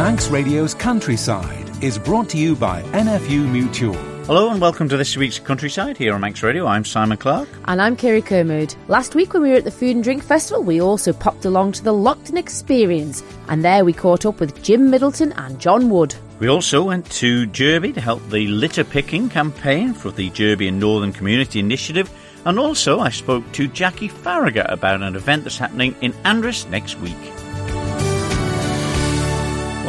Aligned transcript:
Manx 0.00 0.28
Radio's 0.28 0.72
Countryside 0.72 1.84
is 1.84 1.98
brought 1.98 2.30
to 2.30 2.38
you 2.38 2.56
by 2.56 2.80
NFU 2.84 3.46
Mutual. 3.46 3.92
Hello 4.24 4.48
and 4.50 4.58
welcome 4.58 4.88
to 4.88 4.96
this 4.96 5.14
week's 5.14 5.38
Countryside 5.38 5.98
here 5.98 6.14
on 6.14 6.22
Manx 6.22 6.42
Radio. 6.42 6.66
I'm 6.66 6.86
Simon 6.86 7.18
Clark. 7.18 7.46
And 7.66 7.82
I'm 7.82 7.96
Kiri 7.96 8.22
Kermode. 8.22 8.74
Last 8.88 9.14
week 9.14 9.34
when 9.34 9.42
we 9.42 9.50
were 9.50 9.56
at 9.56 9.64
the 9.64 9.70
Food 9.70 9.96
and 9.96 10.02
Drink 10.02 10.22
Festival, 10.22 10.62
we 10.62 10.80
also 10.80 11.12
popped 11.12 11.44
along 11.44 11.72
to 11.72 11.84
the 11.84 11.92
Loaghtan 11.92 12.38
Experience, 12.38 13.22
and 13.48 13.62
there 13.62 13.84
we 13.84 13.92
caught 13.92 14.24
up 14.24 14.40
with 14.40 14.62
Jim 14.62 14.88
Middleton 14.88 15.32
and 15.32 15.60
John 15.60 15.90
Wood. 15.90 16.14
We 16.38 16.48
also 16.48 16.82
went 16.82 17.04
to 17.10 17.46
Jurby 17.48 17.92
to 17.92 18.00
help 18.00 18.26
the 18.30 18.46
litter 18.46 18.84
picking 18.84 19.28
campaign 19.28 19.92
for 19.92 20.10
the 20.10 20.30
Jurby 20.30 20.68
and 20.68 20.80
Northern 20.80 21.12
Community 21.12 21.60
Initiative, 21.60 22.10
and 22.46 22.58
also 22.58 23.00
I 23.00 23.10
spoke 23.10 23.44
to 23.52 23.68
Jackie 23.68 24.08
Farragher 24.08 24.66
about 24.72 25.02
an 25.02 25.14
event 25.14 25.44
that's 25.44 25.58
happening 25.58 25.94
in 26.00 26.14
Andreas 26.24 26.66
next 26.68 26.98
week. 27.00 27.18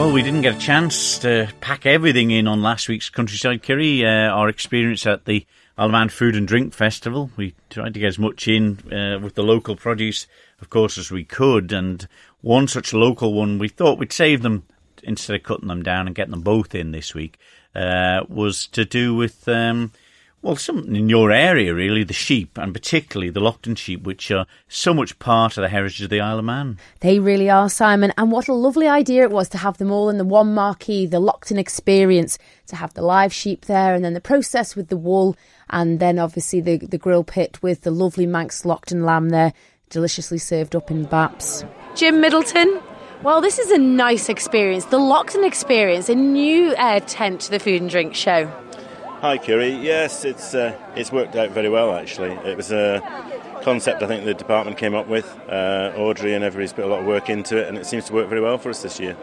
Well, 0.02 0.12
we 0.12 0.24
didn't 0.24 0.42
get 0.42 0.56
a 0.56 0.60
chance 0.60 1.20
to 1.20 1.48
pack 1.62 1.86
everything 1.86 2.32
in 2.32 2.48
on 2.48 2.64
last 2.64 2.90
week's 2.90 3.12
Countryside 3.12 3.62
Kiri. 3.62 4.04
Uh, 4.04 4.32
our 4.32 4.50
experience 4.50 5.06
at 5.06 5.26
the 5.26 5.46
Alaman 5.78 6.10
Food 6.10 6.36
and 6.36 6.48
Drink 6.48 6.74
Festival. 6.74 7.30
We 7.38 7.54
tried 7.70 7.94
to 7.94 8.00
get 8.00 8.08
as 8.08 8.18
much 8.18 8.48
in 8.48 8.80
uh, 8.92 9.20
with 9.20 9.36
the 9.36 9.44
local 9.44 9.76
produce, 9.76 10.26
of 10.60 10.72
course, 10.72 10.98
as 10.98 11.12
we 11.12 11.24
could. 11.24 11.72
And 11.72 12.08
one 12.42 12.68
such 12.68 12.96
local 12.96 13.36
one, 13.36 13.60
we 13.60 13.68
thought 13.68 14.00
we'd 14.00 14.12
save 14.12 14.42
them 14.42 14.64
instead 15.04 15.36
of 15.36 15.44
cutting 15.44 15.68
them 15.68 15.84
down 15.84 16.08
and 16.08 16.16
getting 16.16 16.32
them 16.32 16.42
both 16.42 16.74
in 16.74 16.94
this 16.94 17.14
week, 17.14 17.38
uh, 17.76 18.22
was 18.28 18.66
to 18.70 18.86
do 18.86 19.14
with 19.14 19.48
um, 19.48 19.92
well, 20.42 20.56
something 20.56 20.96
in 20.96 21.08
your 21.08 21.32
area, 21.32 21.74
really, 21.74 22.04
the 22.04 22.14
sheep, 22.14 22.58
and 22.58 22.74
particularly 22.74 23.30
the 23.30 23.40
Loaghtan 23.40 23.78
sheep, 23.78 24.04
which 24.04 24.32
are 24.32 24.48
so 24.68 24.92
much 24.92 25.20
part 25.20 25.56
of 25.56 25.62
the 25.62 25.70
heritage 25.70 26.02
of 26.02 26.10
the 26.10 26.20
Isle 26.20 26.40
of 26.40 26.46
Man. 26.46 26.80
They 27.02 27.20
really 27.20 27.50
are, 27.50 27.70
Simon. 27.70 28.12
And 28.18 28.32
what 28.32 28.48
a 28.48 28.54
lovely 28.54 28.88
idea 28.88 29.24
it 29.24 29.32
was 29.32 29.50
to 29.50 29.60
have 29.60 29.78
them 29.78 29.92
all 29.92 30.10
in 30.10 30.18
the 30.18 30.26
one 30.26 30.56
marquee, 30.56 31.06
the 31.06 31.22
Loaghtan 31.22 31.60
experience, 31.60 32.40
to 32.68 32.76
have 32.76 32.94
the 32.96 33.04
live 33.04 33.32
sheep 33.32 33.66
there, 33.66 33.94
and 33.94 34.04
then 34.04 34.16
the 34.16 34.22
process 34.22 34.76
with 34.76 34.88
the 34.88 34.98
wool, 34.98 35.38
and 35.70 36.00
then 36.00 36.18
obviously 36.18 36.60
the, 36.60 36.78
the 36.78 36.98
grill 36.98 37.24
pit 37.24 37.62
with 37.62 37.82
the 37.82 37.92
lovely 37.92 38.26
Manx 38.26 38.64
Loaghtan 38.64 39.06
lamb 39.06 39.30
there, 39.30 39.54
deliciously 39.90 40.40
served 40.40 40.76
up 40.76 40.90
in 40.90 41.06
baps. 41.06 41.70
Jim 41.96 42.20
Middleton, 42.20 42.82
well, 43.22 43.42
this 43.42 43.60
is 43.60 43.70
a 43.70 43.78
nice 43.78 44.28
experience. 44.28 44.86
The 44.86 44.98
Loaghtan 44.98 45.46
experience, 45.46 46.10
a 46.10 46.16
new 46.16 46.74
uh, 46.74 47.00
tent 47.02 47.42
to 47.42 47.52
the 47.52 47.60
food 47.60 47.82
and 47.82 47.92
drink 47.92 48.16
show. 48.16 48.52
Hi, 49.22 49.38
Kiri. 49.38 49.70
Yes, 49.70 50.26
it's 50.26 50.56
uh, 50.56 50.76
it's 50.96 51.12
worked 51.12 51.36
out 51.36 51.52
very 51.52 51.70
well 51.70 51.94
actually. 51.94 52.32
It 52.32 52.58
was 52.58 52.72
a 52.72 53.04
concept 53.62 54.02
I 54.02 54.08
think 54.08 54.26
the 54.26 54.34
department 54.34 54.80
came 54.80 54.96
up 54.96 55.08
with. 55.08 55.28
Uh, 55.48 55.94
Audrey 55.96 56.34
and 56.34 56.44
everybody's 56.44 56.74
put 56.74 56.86
a 56.86 56.88
lot 56.88 57.02
of 57.02 57.06
work 57.06 57.30
into 57.30 57.56
it, 57.56 57.68
and 57.68 57.78
it 57.78 57.86
seems 57.86 58.06
to 58.06 58.14
work 58.14 58.30
very 58.30 58.42
well 58.42 58.58
for 58.58 58.72
us 58.72 58.82
this 58.82 59.00
year. 59.00 59.16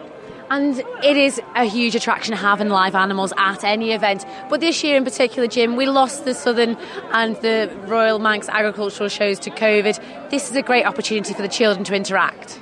And 0.51 0.79
it 1.03 1.17
is 1.17 1.41
a 1.57 1.65
huge 1.65 1.97
attraction 1.97 2.33
having 2.35 2.69
live 2.69 2.95
animals 2.95 3.33
at 3.39 3.65
any 3.65 3.91
event. 3.91 4.25
But 4.49 4.61
this 4.61 4.85
year 4.85 4.97
in 4.97 5.03
particular, 5.03 5.49
Jim, 5.49 5.75
we 5.75 5.87
lost 5.87 6.25
the 6.25 6.33
Southern 6.33 6.77
and 7.11 7.35
the 7.43 7.69
Royal 7.89 8.21
Manx 8.21 8.49
agricultural 8.49 9.09
shows 9.09 9.41
to 9.41 9.51
COVID. 9.51 10.31
This 10.31 10.49
is 10.49 10.55
a 10.55 10.63
great 10.63 10.87
opportunity 10.87 11.35
for 11.35 11.43
the 11.43 11.49
children 11.49 11.83
to 11.87 11.97
interact. 11.97 12.61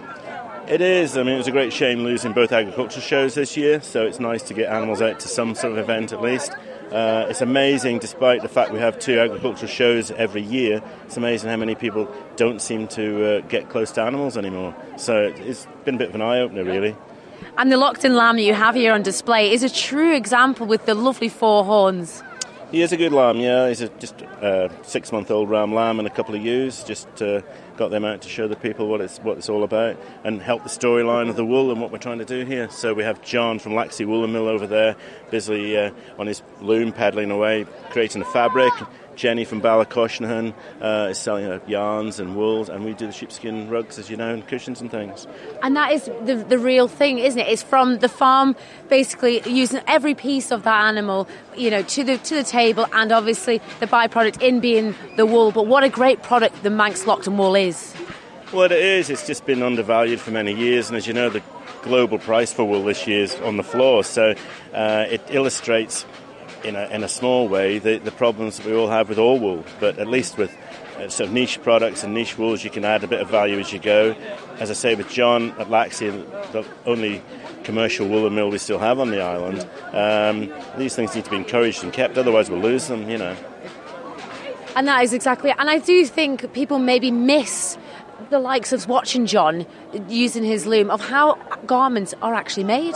It 0.69 0.81
is. 0.81 1.19
I 1.19 1.23
mean, 1.23 1.34
it 1.34 1.39
was 1.39 1.48
a 1.48 1.53
great 1.53 1.75
shame 1.75 1.98
losing 1.98 2.33
both 2.33 2.50
agricultural 2.50 3.03
shows 3.03 3.34
this 3.34 3.59
year, 3.59 3.83
so 3.83 4.06
it's 4.06 4.19
nice 4.19 4.43
to 4.45 4.55
get 4.55 4.73
animals 4.73 5.03
out 5.03 5.21
to 5.21 5.28
some 5.28 5.55
sort 5.55 5.75
of 5.75 5.78
event 5.78 6.15
at 6.15 6.23
least. 6.23 6.50
Uh, 6.92 7.27
it's 7.29 7.41
amazing, 7.41 7.98
despite 7.98 8.42
the 8.42 8.48
fact 8.48 8.73
we 8.73 8.79
have 8.79 8.98
two 8.98 9.19
agricultural 9.19 9.69
shows 9.69 10.12
every 10.12 10.42
year, 10.42 10.81
it's 11.05 11.17
amazing 11.17 11.51
how 11.51 11.56
many 11.56 11.75
people 11.75 12.09
don't 12.37 12.62
seem 12.62 12.87
to 12.87 13.39
uh, 13.39 13.41
get 13.48 13.69
close 13.69 13.91
to 13.93 14.03
animals 14.03 14.37
anymore. 14.37 14.75
So 14.97 15.33
it's 15.37 15.67
been 15.84 15.97
a 15.97 15.98
bit 15.98 16.11
of 16.11 16.15
an 16.15 16.23
eye 16.23 16.39
opener, 16.39 16.62
really. 16.62 16.97
And 17.59 17.73
the 17.73 17.77
Loaghtan 17.77 18.15
lamb 18.15 18.39
you 18.39 18.55
have 18.55 18.75
here 18.75 18.93
on 18.93 19.03
display 19.03 19.53
is 19.53 19.62
a 19.62 19.70
true 19.70 20.15
example 20.15 20.67
with 20.67 20.87
the 20.87 20.95
lovely 20.95 21.28
four 21.28 21.65
horns. 21.65 22.23
He 22.70 22.83
is 22.83 22.93
a 22.93 22.97
good 22.97 23.12
lamb, 23.12 23.39
yeah. 23.39 23.69
He's 23.69 23.81
a, 23.81 23.89
just 23.89 24.21
a 24.23 24.71
six 24.82 25.12
month 25.12 25.31
old 25.31 25.50
ram 25.50 25.75
lamb 25.75 25.99
and 25.99 26.06
a 26.06 26.11
couple 26.11 26.34
of 26.34 26.43
ewes. 26.43 26.84
Just 26.84 27.09
uh, 27.22 27.43
got 27.76 27.91
them 27.91 28.04
out 28.04 28.22
to 28.22 28.28
show 28.28 28.48
the 28.48 28.56
people 28.56 28.88
what 28.88 29.00
it's, 29.00 29.19
what 29.19 29.38
it's 29.38 29.48
all 29.48 29.64
about 29.64 29.97
and 30.25 30.41
help 30.41 30.62
the 30.62 30.69
storyline 30.69 31.28
of 31.28 31.37
the 31.37 31.44
wool 31.44 31.70
and 31.70 31.81
what 31.81 31.91
we're 31.91 31.98
trying 31.98 32.19
to 32.19 32.25
do 32.25 32.44
here. 32.44 32.69
So 32.70 32.94
we 32.94 33.03
have 33.04 33.22
John 33.22 33.59
from 33.59 33.72
Laxey 33.72 34.06
Woolen 34.06 34.32
Mill 34.32 34.48
over 34.48 34.66
there, 34.66 34.97
busily 35.31 35.76
uh, 35.76 35.91
on 36.19 36.26
his 36.26 36.42
loom 36.60 36.92
paddling 36.92 37.31
away, 37.31 37.66
creating 37.91 38.20
the 38.20 38.28
fabric. 38.28 38.72
Jenny 39.16 39.44
from 39.44 39.60
Ballacoshnaghan 39.60 40.54
uh, 40.81 41.09
is 41.10 41.19
selling 41.19 41.47
her 41.47 41.60
yarns 41.66 42.21
and 42.21 42.37
wools, 42.37 42.69
and 42.69 42.84
we 42.84 42.93
do 42.93 43.06
the 43.06 43.12
sheepskin 43.12 43.69
rugs, 43.69 43.99
as 43.99 44.10
you 44.10 44.16
know, 44.16 44.32
and 44.32 44.47
cushions 44.47 44.81
and 44.81 44.91
things. 44.91 45.27
And 45.62 45.75
that 45.77 45.93
is 45.93 46.04
the, 46.25 46.44
the 46.49 46.59
real 46.59 46.87
thing, 46.87 47.19
isn't 47.19 47.41
it? 47.41 47.49
It's 47.49 47.62
from 47.62 47.99
the 47.99 48.09
farm, 48.09 48.55
basically 48.88 49.43
using 49.49 49.81
every 49.87 50.15
piece 50.15 50.50
of 50.50 50.62
that 50.65 50.84
animal, 50.84 51.26
you 51.56 51.71
know, 51.71 51.82
to 51.82 52.05
the 52.05 52.19
to 52.19 52.34
the 52.37 52.44
table, 52.44 52.87
and 52.93 53.10
obviously 53.10 53.60
the 53.81 53.87
byproduct 53.87 54.43
in 54.43 54.60
being 54.60 54.94
the 55.16 55.26
wool. 55.26 55.50
But 55.50 55.66
what 55.66 55.82
a 55.82 55.88
great 55.88 56.22
product 56.22 56.62
the 56.62 56.71
Manx 56.71 57.05
Loaghtan 57.05 57.37
wool 57.37 57.55
is. 57.55 57.94
Well, 58.53 58.65
it 58.65 58.72
is. 58.72 59.10
It's 59.10 59.26
just 59.26 59.44
been 59.44 59.62
undervalued 59.62 60.21
for 60.21 60.31
many 60.31 60.55
years, 60.55 60.88
and 60.88 60.97
as 60.97 61.06
you 61.06 61.15
know, 61.15 61.31
the 61.31 61.43
global 61.82 62.19
price 62.19 62.53
for 62.53 62.65
wool 62.65 62.84
this 62.84 63.06
year 63.06 63.22
is 63.22 63.34
on 63.37 63.56
the 63.56 63.62
floor. 63.62 64.05
So 64.05 64.34
uh, 64.75 65.06
it 65.09 65.22
illustrates 65.31 66.05
in 66.66 66.77
a, 66.77 66.87
in 66.88 67.04
a 67.04 67.09
small 67.09 67.49
way 67.49 67.78
the, 67.78 67.99
the 67.99 68.10
problems 68.10 68.59
that 68.59 68.66
we 68.66 68.75
all 68.75 68.88
have 68.88 69.09
with 69.09 69.19
all 69.19 69.38
wool, 69.38 69.65
but 69.81 69.99
at 69.99 70.09
least 70.09 70.37
with 70.37 70.54
uh, 70.99 71.09
sort 71.09 71.28
of 71.28 71.34
niche 71.34 71.62
products 71.62 72.03
and 72.03 72.12
niche 72.12 72.37
wools, 72.38 72.65
you 72.65 72.71
can 72.71 72.84
add 72.84 73.04
a 73.04 73.06
bit 73.06 73.21
of 73.21 73.31
value 73.31 73.59
as 73.59 73.72
you 73.72 73.78
go. 73.78 74.15
As 74.59 74.71
I 74.71 74.75
say, 74.75 74.94
with 74.94 75.09
John 75.09 75.50
at 75.53 75.69
Laxey, 75.69 76.10
the 76.53 76.65
only 76.84 77.22
commercial 77.65 78.09
woolen 78.09 78.34
mill 78.34 78.50
we 78.50 78.59
still 78.59 78.78
have 78.78 78.99
on 78.99 79.10
the 79.10 79.21
island, 79.21 79.66
um, 79.93 80.53
these 80.78 80.94
things 80.94 81.15
need 81.15 81.25
to 81.25 81.31
be 81.31 81.37
encouraged 81.37 81.84
and 81.84 81.93
kept, 81.93 82.19
otherwise 82.19 82.50
we'll 82.50 82.60
lose 82.60 82.88
them, 82.88 83.09
you 83.09 83.19
know. 83.19 83.37
And 84.75 84.87
that 84.88 85.03
is 85.05 85.12
exactly 85.12 85.50
it. 85.50 85.56
And 85.59 85.71
I 85.71 85.78
do 85.78 86.05
think 86.05 86.53
people 86.53 86.78
maybe 86.78 87.10
miss 87.10 87.78
the 88.31 88.38
likes 88.38 88.72
of 88.72 88.87
watching 88.88 89.26
John 89.26 89.66
using 90.09 90.44
his 90.44 90.66
loom 90.66 90.91
of 90.91 91.00
how 91.00 91.34
garments 91.66 92.15
are 92.22 92.34
actually 92.34 92.65
made. 92.65 92.94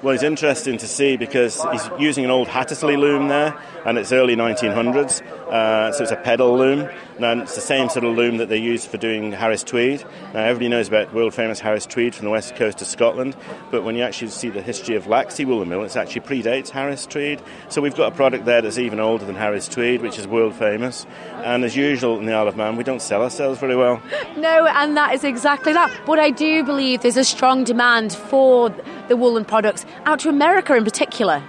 Well, 0.00 0.14
it's 0.14 0.22
interesting 0.22 0.78
to 0.78 0.86
see 0.86 1.16
because 1.16 1.60
he's 1.72 1.90
using 1.98 2.24
an 2.24 2.30
old 2.30 2.46
Hattersley 2.46 2.96
loom 2.96 3.26
there, 3.26 3.60
and 3.84 3.98
it's 3.98 4.12
early 4.12 4.36
1900s, 4.36 5.22
uh, 5.50 5.92
so 5.92 6.02
it's 6.02 6.12
a 6.12 6.16
pedal 6.16 6.56
loom. 6.56 6.88
Now, 7.18 7.32
it's 7.42 7.54
the 7.54 7.60
same 7.60 7.88
sort 7.88 8.04
of 8.04 8.16
loom 8.16 8.36
that 8.36 8.48
they 8.48 8.58
use 8.58 8.86
for 8.86 8.96
doing 8.96 9.32
Harris 9.32 9.64
Tweed. 9.64 10.04
Now, 10.34 10.44
everybody 10.44 10.68
knows 10.68 10.88
about 10.88 11.12
world 11.12 11.34
famous 11.34 11.58
Harris 11.58 11.86
Tweed 11.86 12.14
from 12.14 12.26
the 12.26 12.30
west 12.30 12.54
coast 12.56 12.80
of 12.80 12.86
Scotland, 12.86 13.36
but 13.70 13.82
when 13.82 13.96
you 13.96 14.02
actually 14.02 14.28
see 14.28 14.50
the 14.50 14.62
history 14.62 14.94
of 14.94 15.04
Laxey 15.04 15.44
Woolen 15.44 15.68
Mill, 15.68 15.82
it 15.82 15.96
actually 15.96 16.20
predates 16.20 16.68
Harris 16.68 17.06
Tweed. 17.06 17.42
So 17.68 17.80
we've 17.80 17.96
got 17.96 18.12
a 18.12 18.14
product 18.14 18.44
there 18.44 18.62
that's 18.62 18.78
even 18.78 19.00
older 19.00 19.24
than 19.24 19.34
Harris 19.34 19.68
Tweed, 19.68 20.02
which 20.02 20.18
is 20.18 20.26
world 20.28 20.54
famous. 20.54 21.06
And 21.44 21.64
as 21.64 21.76
usual 21.76 22.18
in 22.18 22.26
the 22.26 22.34
Isle 22.34 22.48
of 22.48 22.56
Man, 22.56 22.76
we 22.76 22.84
don't 22.84 23.02
sell 23.02 23.22
ourselves 23.22 23.58
very 23.58 23.76
well. 23.76 24.00
No, 24.36 24.66
and 24.66 24.96
that 24.96 25.14
is 25.14 25.24
exactly 25.24 25.72
that. 25.72 25.90
But 26.06 26.18
I 26.18 26.30
do 26.30 26.62
believe 26.62 27.02
there's 27.02 27.16
a 27.16 27.24
strong 27.24 27.64
demand 27.64 28.12
for 28.12 28.70
the 29.08 29.16
woolen 29.16 29.44
products 29.44 29.84
out 30.04 30.20
to 30.20 30.28
America 30.28 30.74
in 30.74 30.84
particular. 30.84 31.42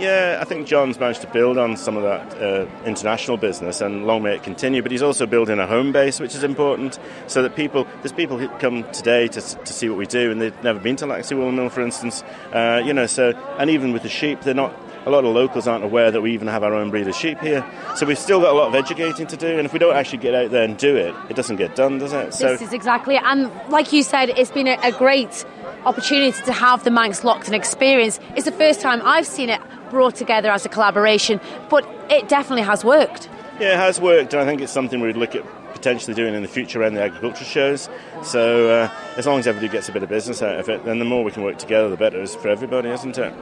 Yeah, 0.00 0.38
I 0.40 0.44
think 0.44 0.66
John's 0.66 0.98
managed 0.98 1.20
to 1.20 1.26
build 1.26 1.58
on 1.58 1.76
some 1.76 1.98
of 1.98 2.02
that 2.04 2.42
uh, 2.42 2.66
international 2.86 3.36
business, 3.36 3.82
and 3.82 4.06
long 4.06 4.22
may 4.22 4.34
it 4.34 4.42
continue. 4.42 4.80
But 4.80 4.92
he's 4.92 5.02
also 5.02 5.26
building 5.26 5.58
a 5.58 5.66
home 5.66 5.92
base, 5.92 6.18
which 6.20 6.34
is 6.34 6.42
important, 6.42 6.98
so 7.26 7.42
that 7.42 7.54
people 7.54 7.86
there's 8.02 8.12
people 8.12 8.38
who 8.38 8.48
come 8.58 8.90
today 8.92 9.28
to, 9.28 9.40
to 9.40 9.72
see 9.72 9.90
what 9.90 9.98
we 9.98 10.06
do, 10.06 10.30
and 10.30 10.40
they've 10.40 10.64
never 10.64 10.80
been 10.80 10.96
to 10.96 11.04
Laxey 11.04 11.36
Wool 11.36 11.52
Mill, 11.52 11.68
for 11.68 11.82
instance. 11.82 12.22
Uh, 12.52 12.82
you 12.82 12.94
know, 12.94 13.06
so 13.06 13.32
and 13.58 13.68
even 13.68 13.92
with 13.92 14.02
the 14.02 14.08
sheep, 14.08 14.40
they're 14.40 14.54
not. 14.54 14.74
A 15.06 15.10
lot 15.10 15.24
of 15.24 15.34
locals 15.34 15.66
aren't 15.66 15.82
aware 15.82 16.10
that 16.10 16.20
we 16.20 16.34
even 16.34 16.46
have 16.48 16.62
our 16.62 16.74
own 16.74 16.90
breed 16.90 17.08
of 17.08 17.14
sheep 17.14 17.40
here. 17.40 17.64
So 17.96 18.04
we've 18.04 18.18
still 18.18 18.38
got 18.38 18.52
a 18.52 18.58
lot 18.58 18.68
of 18.68 18.74
educating 18.74 19.26
to 19.28 19.36
do, 19.36 19.46
and 19.46 19.64
if 19.64 19.72
we 19.72 19.78
don't 19.78 19.96
actually 19.96 20.18
get 20.18 20.34
out 20.34 20.50
there 20.50 20.62
and 20.62 20.76
do 20.76 20.94
it, 20.94 21.14
it 21.30 21.36
doesn't 21.36 21.56
get 21.56 21.74
done, 21.74 21.96
does 21.98 22.12
it? 22.12 22.34
So 22.34 22.48
this 22.48 22.60
is 22.60 22.74
exactly. 22.74 23.16
And 23.16 23.50
like 23.70 23.94
you 23.94 24.02
said, 24.02 24.28
it's 24.28 24.50
been 24.50 24.68
a, 24.68 24.78
a 24.82 24.92
great 24.92 25.46
opportunity 25.86 26.38
to 26.42 26.52
have 26.52 26.84
the 26.84 26.90
Manx 26.90 27.24
locked 27.24 27.46
Loaghtan 27.46 27.54
experience. 27.54 28.20
It's 28.36 28.44
the 28.44 28.52
first 28.52 28.82
time 28.82 29.00
I've 29.02 29.26
seen 29.26 29.48
it 29.48 29.60
brought 29.90 30.14
together 30.14 30.50
as 30.50 30.64
a 30.64 30.68
collaboration, 30.68 31.40
but 31.68 31.86
it 32.10 32.28
definitely 32.28 32.62
has 32.62 32.84
worked. 32.84 33.28
Yeah, 33.58 33.74
it 33.74 33.76
has 33.76 34.00
worked, 34.00 34.32
and 34.32 34.42
I 34.42 34.46
think 34.46 34.60
it's 34.62 34.72
something 34.72 35.00
we'd 35.00 35.16
look 35.16 35.34
at 35.34 35.44
potentially 35.74 36.14
doing 36.14 36.34
in 36.34 36.42
the 36.42 36.48
future 36.48 36.80
around 36.80 36.94
the 36.94 37.02
agriculture 37.02 37.44
shows. 37.44 37.88
So 38.22 38.68
uh, 38.70 38.90
as 39.16 39.26
long 39.26 39.38
as 39.38 39.46
everybody 39.46 39.70
gets 39.72 39.88
a 39.88 39.92
bit 39.92 40.02
of 40.02 40.08
business 40.08 40.42
out 40.42 40.58
of 40.58 40.68
it, 40.68 40.84
then 40.84 40.98
the 40.98 41.04
more 41.04 41.24
we 41.24 41.30
can 41.30 41.42
work 41.42 41.58
together, 41.58 41.88
the 41.88 41.96
better 41.96 42.18
it 42.20 42.24
is 42.24 42.34
for 42.34 42.48
everybody, 42.48 42.88
isn't 42.90 43.18
it? 43.18 43.32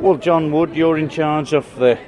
Well, 0.00 0.16
John 0.16 0.52
Wood, 0.52 0.74
you're 0.74 0.98
in 0.98 1.08
charge 1.08 1.52
of 1.52 1.74
the. 1.76 1.98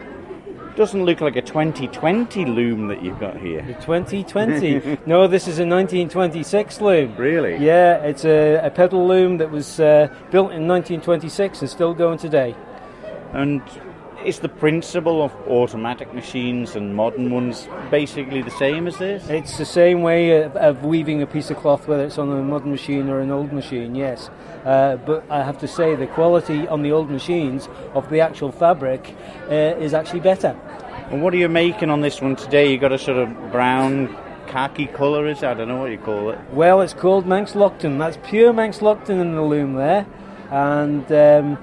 Doesn't 0.74 1.06
look 1.06 1.22
like 1.22 1.36
a 1.36 1.40
2020 1.40 2.44
loom 2.44 2.88
that 2.88 3.02
you've 3.02 3.18
got 3.18 3.38
here. 3.38 3.62
The 3.62 3.72
2020? 3.80 4.98
no, 5.06 5.26
this 5.26 5.48
is 5.48 5.58
a 5.58 5.64
1926 5.64 6.82
loom. 6.82 7.16
Really? 7.16 7.56
Yeah, 7.56 7.96
it's 8.02 8.26
a, 8.26 8.56
a 8.56 8.70
pedal 8.70 9.08
loom 9.08 9.38
that 9.38 9.50
was 9.50 9.80
uh, 9.80 10.08
built 10.30 10.52
in 10.52 10.68
1926 10.68 11.62
and 11.62 11.70
still 11.70 11.94
going 11.94 12.18
today. 12.18 12.54
And 13.32 13.62
is 14.24 14.40
the 14.40 14.48
principle 14.48 15.22
of 15.22 15.32
automatic 15.46 16.12
machines 16.14 16.74
and 16.74 16.96
modern 16.96 17.30
ones 17.30 17.68
basically 17.90 18.42
the 18.42 18.50
same 18.50 18.86
as 18.86 18.96
this? 18.98 19.28
It's 19.28 19.58
the 19.58 19.64
same 19.64 20.02
way 20.02 20.42
of, 20.42 20.56
of 20.56 20.84
weaving 20.84 21.22
a 21.22 21.26
piece 21.26 21.50
of 21.50 21.58
cloth, 21.58 21.86
whether 21.86 22.04
it's 22.04 22.18
on 22.18 22.30
a 22.30 22.42
modern 22.42 22.70
machine 22.70 23.08
or 23.08 23.20
an 23.20 23.30
old 23.30 23.52
machine, 23.52 23.94
yes. 23.94 24.30
Uh, 24.64 24.96
but 24.96 25.24
I 25.30 25.44
have 25.44 25.58
to 25.58 25.68
say 25.68 25.94
the 25.94 26.08
quality 26.08 26.66
on 26.66 26.82
the 26.82 26.90
old 26.90 27.10
machines 27.10 27.68
of 27.94 28.08
the 28.10 28.20
actual 28.20 28.50
fabric 28.50 29.14
uh, 29.48 29.52
is 29.52 29.94
actually 29.94 30.20
better. 30.20 30.58
And 31.10 31.22
what 31.22 31.32
are 31.34 31.36
you 31.36 31.48
making 31.48 31.90
on 31.90 32.00
this 32.00 32.20
one 32.20 32.34
today? 32.34 32.72
You've 32.72 32.80
got 32.80 32.92
a 32.92 32.98
sort 32.98 33.18
of 33.18 33.52
brown 33.52 34.16
khaki 34.48 34.86
colour, 34.86 35.28
is 35.28 35.38
it? 35.38 35.44
I 35.44 35.54
don't 35.54 35.68
know 35.68 35.78
what 35.78 35.92
you 35.92 35.98
call 35.98 36.30
it. 36.30 36.38
Well, 36.50 36.80
it's 36.80 36.94
called 36.94 37.26
Manx 37.26 37.52
Loaghtan. 37.52 37.98
That's 37.98 38.18
pure 38.28 38.52
Manx 38.52 38.78
Loaghtan 38.78 39.20
in 39.20 39.36
the 39.36 39.42
loom 39.42 39.74
there. 39.74 40.04
And 40.50 41.10
um, 41.12 41.58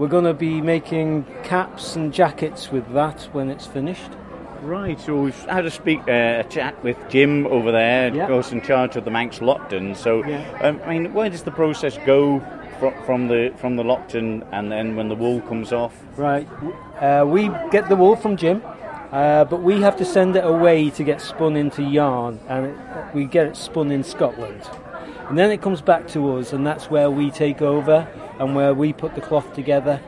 we're 0.00 0.08
going 0.08 0.24
to 0.24 0.32
be 0.32 0.62
making 0.62 1.26
caps 1.42 1.94
and 1.94 2.10
jackets 2.10 2.72
with 2.72 2.90
that 2.94 3.20
when 3.32 3.50
it's 3.50 3.66
finished. 3.66 4.10
Right, 4.62 4.98
so 4.98 5.20
we've 5.20 5.44
had 5.44 5.66
a 5.66 5.70
speak 5.70 6.00
uh, 6.08 6.40
a 6.40 6.44
chat 6.48 6.82
with 6.82 6.96
Jim 7.10 7.46
over 7.48 7.70
there, 7.70 8.14
Yeah. 8.14 8.26
goes 8.26 8.50
in 8.50 8.62
charge 8.62 8.96
of 8.96 9.04
the 9.04 9.10
Manx 9.10 9.40
Loaghtan. 9.40 9.94
So, 9.94 10.24
Yeah. 10.24 10.42
um, 10.62 10.80
I 10.86 10.98
mean, 10.98 11.12
where 11.12 11.28
does 11.28 11.42
the 11.42 11.50
process 11.50 11.98
go 12.06 12.40
from, 12.78 12.94
from 13.04 13.28
the 13.28 13.52
from 13.58 13.76
the 13.76 13.82
Loaghtan, 13.82 14.42
and 14.52 14.72
then 14.72 14.96
when 14.96 15.10
the 15.10 15.14
wool 15.14 15.42
comes 15.42 15.70
off? 15.70 15.94
Right. 16.16 16.48
Uh, 16.98 17.26
we 17.26 17.50
get 17.70 17.90
the 17.90 17.96
wool 17.96 18.16
from 18.16 18.36
Jim, 18.38 18.62
uh, 19.12 19.44
but 19.44 19.62
we 19.62 19.82
have 19.82 19.96
to 19.98 20.06
send 20.06 20.34
it 20.34 20.44
away 20.46 20.88
to 20.88 21.04
get 21.04 21.20
spun 21.20 21.56
into 21.56 21.82
yarn, 21.82 22.40
and 22.48 22.66
it, 22.68 22.76
we 23.12 23.26
get 23.26 23.46
it 23.48 23.56
spun 23.56 23.90
in 23.90 24.02
Scotland. 24.02 24.62
And 25.28 25.36
then 25.38 25.50
it 25.50 25.60
comes 25.60 25.82
back 25.82 26.08
to 26.08 26.38
us, 26.38 26.54
and 26.54 26.66
that's 26.66 26.90
where 26.90 27.10
we 27.10 27.30
take 27.30 27.60
over 27.60 28.08
and 28.40 28.56
where 28.56 28.74
we 28.74 28.92
put 28.92 29.14
the 29.14 29.20
cloth 29.20 29.52
together. 29.54 30.00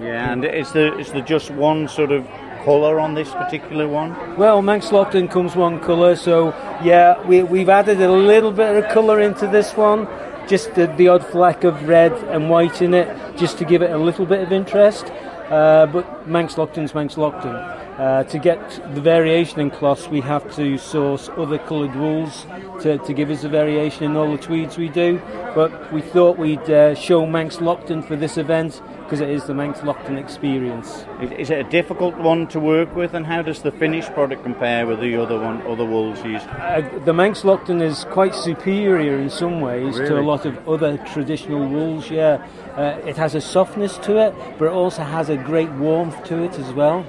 Yeah, 0.00 0.32
and 0.32 0.44
is 0.44 0.72
there 0.72 0.98
is 0.98 1.12
there 1.12 1.22
just 1.22 1.50
one 1.50 1.88
sort 1.88 2.10
of 2.10 2.26
colour 2.64 2.98
on 2.98 3.14
this 3.14 3.30
particular 3.30 3.86
one? 3.86 4.36
Well, 4.36 4.62
Manx 4.62 4.88
Loaghtan 4.88 5.30
comes 5.30 5.54
one 5.54 5.80
colour, 5.80 6.16
so 6.16 6.48
yeah, 6.82 7.20
we, 7.26 7.42
we've 7.42 7.68
added 7.68 8.00
a 8.00 8.10
little 8.10 8.52
bit 8.52 8.76
of 8.76 8.90
colour 8.92 9.20
into 9.20 9.46
this 9.46 9.72
one, 9.76 10.08
just 10.48 10.74
the, 10.74 10.86
the 10.86 11.08
odd 11.08 11.24
fleck 11.26 11.64
of 11.64 11.88
red 11.88 12.12
and 12.12 12.48
white 12.48 12.80
in 12.80 12.94
it, 12.94 13.36
just 13.36 13.58
to 13.58 13.64
give 13.64 13.82
it 13.82 13.90
a 13.90 13.98
little 13.98 14.26
bit 14.26 14.40
of 14.40 14.52
interest. 14.52 15.06
Uh, 15.50 15.86
but 15.86 16.26
Manx 16.26 16.54
Loaghtan's 16.54 16.94
Manx 16.94 17.14
Loaghtan. 17.14 17.87
Uh, 17.98 18.22
to 18.22 18.38
get 18.38 18.60
the 18.94 19.00
variation 19.00 19.58
in 19.58 19.70
cloths, 19.70 20.06
we 20.06 20.20
have 20.20 20.54
to 20.54 20.78
source 20.78 21.28
other 21.30 21.58
coloured 21.58 21.96
wools 21.96 22.46
to, 22.80 22.96
to 22.98 23.12
give 23.12 23.28
us 23.28 23.42
the 23.42 23.48
variation 23.48 24.04
in 24.04 24.14
all 24.14 24.30
the 24.30 24.38
tweeds 24.38 24.78
we 24.78 24.88
do. 24.88 25.20
But 25.52 25.92
we 25.92 26.00
thought 26.00 26.38
we'd 26.38 26.70
uh, 26.70 26.94
show 26.94 27.26
Manx 27.26 27.56
Loaghtan 27.56 28.06
for 28.06 28.14
this 28.14 28.36
event 28.36 28.80
because 29.00 29.20
it 29.20 29.28
is 29.30 29.46
the 29.46 29.54
Manx 29.54 29.80
Loaghtan 29.80 30.16
experience. 30.16 31.06
Is, 31.20 31.50
it 31.50 31.58
a 31.58 31.68
difficult 31.68 32.16
one 32.18 32.46
to 32.48 32.60
work 32.60 32.94
with, 32.94 33.14
and 33.14 33.26
how 33.26 33.42
does 33.42 33.62
the 33.62 33.72
finished 33.72 34.12
product 34.14 34.44
compare 34.44 34.86
with 34.86 35.00
the 35.00 35.20
other 35.20 35.40
one, 35.40 35.60
other 35.62 35.84
wools 35.84 36.22
used? 36.24 36.46
Uh, 36.46 36.82
the 37.04 37.12
Manx 37.12 37.42
Loaghtan 37.42 37.82
is 37.82 38.04
quite 38.12 38.34
superior 38.34 39.18
in 39.18 39.28
some 39.28 39.60
ways 39.60 39.96
to 39.96 40.20
a 40.20 40.22
lot 40.22 40.46
of 40.46 40.68
other 40.68 40.98
traditional 40.98 41.66
wools. 41.66 42.10
Yeah, 42.10 42.46
uh, 42.76 43.00
it 43.04 43.16
has 43.16 43.34
a 43.34 43.40
softness 43.40 43.98
to 43.98 44.18
it, 44.18 44.34
but 44.56 44.66
it 44.66 44.72
also 44.72 45.02
has 45.02 45.30
a 45.30 45.36
great 45.36 45.72
warmth 45.72 46.22
to 46.26 46.44
it 46.44 46.56
as 46.60 46.72
well. 46.72 47.04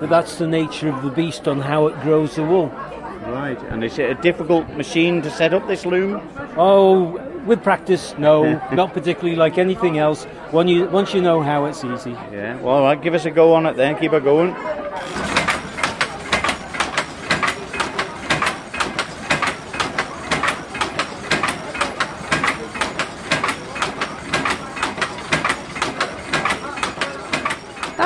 But 0.00 0.08
that's 0.08 0.38
the 0.38 0.46
nature 0.46 0.88
of 0.88 1.02
the 1.02 1.10
beast 1.10 1.46
on 1.46 1.60
how 1.60 1.86
it 1.86 2.00
grows 2.00 2.36
the 2.36 2.44
wool. 2.44 2.68
Right, 3.26 3.58
and 3.64 3.84
is 3.84 3.98
it 3.98 4.10
a 4.10 4.14
difficult 4.14 4.68
machine 4.70 5.20
to 5.22 5.30
set 5.30 5.52
up 5.52 5.68
this 5.68 5.84
loom? 5.84 6.20
Oh, 6.56 7.20
with 7.44 7.62
practice, 7.62 8.14
no, 8.18 8.54
not 8.72 8.94
particularly 8.94 9.36
like 9.36 9.58
anything 9.58 9.98
else. 9.98 10.24
When 10.52 10.68
you 10.68 10.86
once 10.86 11.12
you 11.12 11.20
know 11.20 11.42
how, 11.42 11.66
it's 11.66 11.84
easy. 11.84 12.12
Yeah, 12.32 12.56
well, 12.60 12.82
right, 12.82 13.00
give 13.00 13.14
us 13.14 13.26
a 13.26 13.30
go 13.30 13.54
on 13.54 13.66
it 13.66 13.76
then, 13.76 13.98
keep 13.98 14.12
it 14.14 14.24
going. 14.24 14.54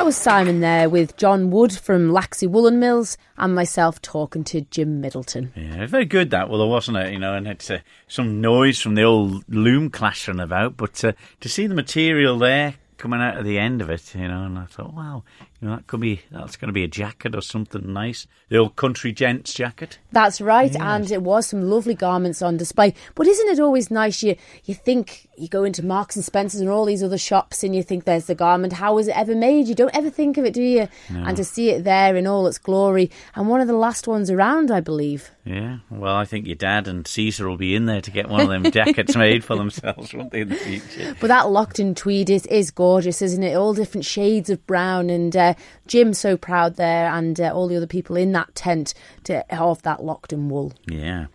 Was 0.05 0.15
Simon 0.15 0.59
there 0.59 0.87
with 0.87 1.17
John 1.17 1.49
Wood 1.49 1.75
from 1.75 2.11
Laxey 2.11 2.47
Woolen 2.47 2.79
Mills 2.79 3.17
and 3.39 3.55
myself 3.55 3.99
talking 4.03 4.43
to 4.43 4.61
Jim 4.61 5.01
Middleton. 5.01 5.51
Yeah, 5.55 5.87
very 5.87 6.05
good 6.05 6.29
that, 6.29 6.47
well, 6.47 6.69
wasn't 6.69 6.97
it? 6.97 7.11
You 7.11 7.17
know, 7.17 7.33
and 7.33 7.47
it's 7.47 7.71
uh, 7.71 7.79
some 8.07 8.39
noise 8.39 8.79
from 8.79 8.93
the 8.93 9.01
old 9.01 9.43
loom 9.49 9.89
clashing 9.89 10.39
about, 10.39 10.77
but 10.77 11.03
uh, 11.03 11.13
to 11.39 11.49
see 11.49 11.65
the 11.65 11.73
material 11.73 12.37
there 12.37 12.75
coming 12.97 13.19
out 13.19 13.39
of 13.39 13.45
the 13.45 13.57
end 13.57 13.81
of 13.81 13.89
it, 13.89 14.13
you 14.13 14.27
know, 14.27 14.43
and 14.43 14.59
I 14.59 14.65
thought, 14.65 14.93
wow, 14.93 15.23
you 15.61 15.69
know, 15.69 15.77
that 15.77 15.87
could 15.87 16.01
be 16.01 16.21
that's 16.31 16.57
going 16.57 16.67
to 16.67 16.73
be 16.73 16.83
a 16.83 16.87
jacket 16.87 17.35
or 17.35 17.41
something 17.41 17.93
nice, 17.93 18.27
the 18.49 18.57
old 18.57 18.75
country 18.75 19.11
gents 19.11 19.53
jacket. 19.53 19.99
That's 20.11 20.41
right, 20.41 20.75
and 20.75 21.09
it 21.11 21.21
was 21.21 21.47
some 21.47 21.69
lovely 21.69 21.95
garments 21.95 22.41
on 22.41 22.57
display. 22.57 22.93
But 23.15 23.27
isn't 23.27 23.49
it 23.49 23.59
always 23.59 23.89
nice? 23.89 24.21
You 24.21 24.35
you 24.65 24.73
think 24.73 25.27
you 25.37 25.47
go 25.47 25.63
into 25.63 25.85
Marks 25.85 26.15
and 26.15 26.23
Spencers 26.25 26.61
and 26.61 26.69
all 26.69 26.85
these 26.85 27.03
other 27.03 27.17
shops, 27.17 27.63
and 27.63 27.75
you 27.75 27.83
think 27.83 28.03
there's 28.03 28.25
the 28.25 28.35
garment. 28.35 28.73
How 28.73 28.95
was 28.95 29.07
it 29.07 29.17
ever 29.17 29.35
made? 29.35 29.67
You 29.67 29.75
don't 29.75 29.95
ever 29.95 30.09
think 30.09 30.37
of 30.37 30.45
it, 30.45 30.53
do 30.53 30.61
you? 30.61 30.87
And 31.09 31.37
to 31.37 31.43
see 31.43 31.69
it 31.71 31.83
there 31.83 32.15
in 32.15 32.27
all 32.27 32.47
its 32.47 32.57
glory, 32.57 33.09
and 33.35 33.47
one 33.47 33.61
of 33.61 33.67
the 33.67 33.73
last 33.73 34.07
ones 34.07 34.29
around, 34.29 34.71
I 34.71 34.81
believe. 34.81 35.31
Yeah, 35.45 35.77
well, 35.91 36.15
I 36.15 36.25
think 36.25 36.47
your 36.47 36.55
dad 36.55 36.87
and 36.87 37.07
Caesar 37.07 37.47
will 37.47 37.57
be 37.57 37.75
in 37.75 37.85
there 37.85 38.01
to 38.01 38.11
get 38.11 38.27
one 38.29 38.41
of 38.41 38.49
them 38.49 38.71
jackets 38.71 39.15
made 39.15 39.43
for 39.43 39.55
themselves, 39.57 40.13
won't 40.13 40.31
they, 40.31 40.41
in 40.41 40.49
the 40.49 40.55
future? 40.55 41.15
But 41.21 41.27
that 41.27 41.45
Loaghtan 41.45 41.95
tweed 41.95 42.29
is, 42.29 42.45
is 42.47 42.71
gorgeous, 42.71 43.21
isn't 43.21 43.43
it? 43.43 43.55
All 43.55 43.73
different 43.73 44.05
shades 44.05 44.49
of 44.49 44.65
brown, 44.65 45.09
and 45.09 45.35
uh, 45.35 45.53
Jim's 45.87 46.19
so 46.19 46.37
proud 46.37 46.75
there, 46.75 47.11
and 47.11 47.39
uh, 47.39 47.51
all 47.53 47.67
the 47.67 47.77
other 47.77 47.87
people 47.87 48.15
in 48.15 48.31
that 48.33 48.55
tent 48.55 48.93
to 49.23 49.43
of 49.55 49.81
that 49.83 49.99
Loaghtan 49.99 50.49
wool. 50.49 50.73
Yeah. 50.87 51.27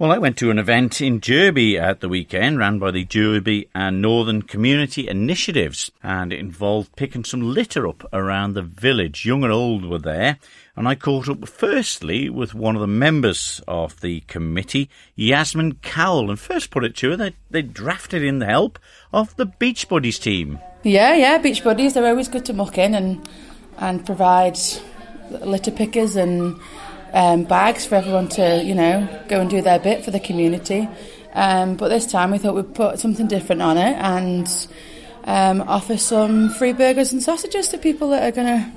Well, 0.00 0.12
I 0.12 0.16
went 0.16 0.38
to 0.38 0.50
an 0.50 0.58
event 0.58 1.02
in 1.02 1.20
Jurby 1.20 1.78
at 1.78 2.00
the 2.00 2.08
weekend, 2.08 2.58
ran 2.58 2.78
by 2.78 2.90
the 2.90 3.04
Jurby 3.04 3.68
and 3.74 4.00
Northern 4.00 4.40
Community 4.40 5.06
Initiatives, 5.06 5.90
and 6.02 6.32
it 6.32 6.38
involved 6.38 6.96
picking 6.96 7.22
some 7.22 7.42
litter 7.42 7.86
up 7.86 8.08
around 8.10 8.54
the 8.54 8.62
village. 8.62 9.26
Young 9.26 9.44
and 9.44 9.52
old 9.52 9.84
were 9.84 9.98
there, 9.98 10.38
and 10.74 10.88
I 10.88 10.94
caught 10.94 11.28
up 11.28 11.46
firstly 11.46 12.30
with 12.30 12.54
one 12.54 12.76
of 12.76 12.80
the 12.80 12.86
members 12.86 13.60
of 13.68 14.00
the 14.00 14.20
committee, 14.20 14.88
Yasmin 15.16 15.74
Cowell, 15.82 16.30
and 16.30 16.40
first 16.40 16.70
put 16.70 16.84
it 16.84 16.96
to 16.96 17.10
her, 17.10 17.16
they, 17.18 17.36
they 17.50 17.60
drafted 17.60 18.22
in 18.24 18.38
the 18.38 18.46
help 18.46 18.78
of 19.12 19.36
the 19.36 19.44
Beach 19.44 19.86
Buddies 19.86 20.18
team. 20.18 20.60
Yeah, 20.82 21.14
yeah, 21.14 21.36
beach 21.36 21.62
buddies. 21.62 21.92
They're 21.92 22.06
always 22.06 22.28
good 22.28 22.46
to 22.46 22.54
muck 22.54 22.78
in 22.78 22.94
and 22.94 23.28
and 23.78 24.04
provide 24.04 24.58
litter 25.30 25.70
pickers 25.70 26.16
and 26.16 26.58
um, 27.12 27.44
bags 27.44 27.86
for 27.86 27.94
everyone 27.96 28.28
to 28.28 28.62
you 28.64 28.74
know 28.74 29.08
go 29.28 29.40
and 29.40 29.50
do 29.50 29.60
their 29.62 29.78
bit 29.78 30.04
for 30.04 30.10
the 30.10 30.20
community. 30.20 30.88
Um, 31.32 31.76
but 31.76 31.88
this 31.88 32.06
time 32.06 32.32
we 32.32 32.38
thought 32.38 32.54
we'd 32.54 32.74
put 32.74 32.98
something 32.98 33.28
different 33.28 33.62
on 33.62 33.76
it 33.76 33.96
and 33.96 34.48
um, 35.24 35.62
offer 35.62 35.96
some 35.96 36.50
free 36.50 36.72
burgers 36.72 37.12
and 37.12 37.22
sausages 37.22 37.68
to 37.68 37.78
people 37.78 38.10
that 38.10 38.22
are 38.22 38.34
going 38.34 38.46
to 38.46 38.72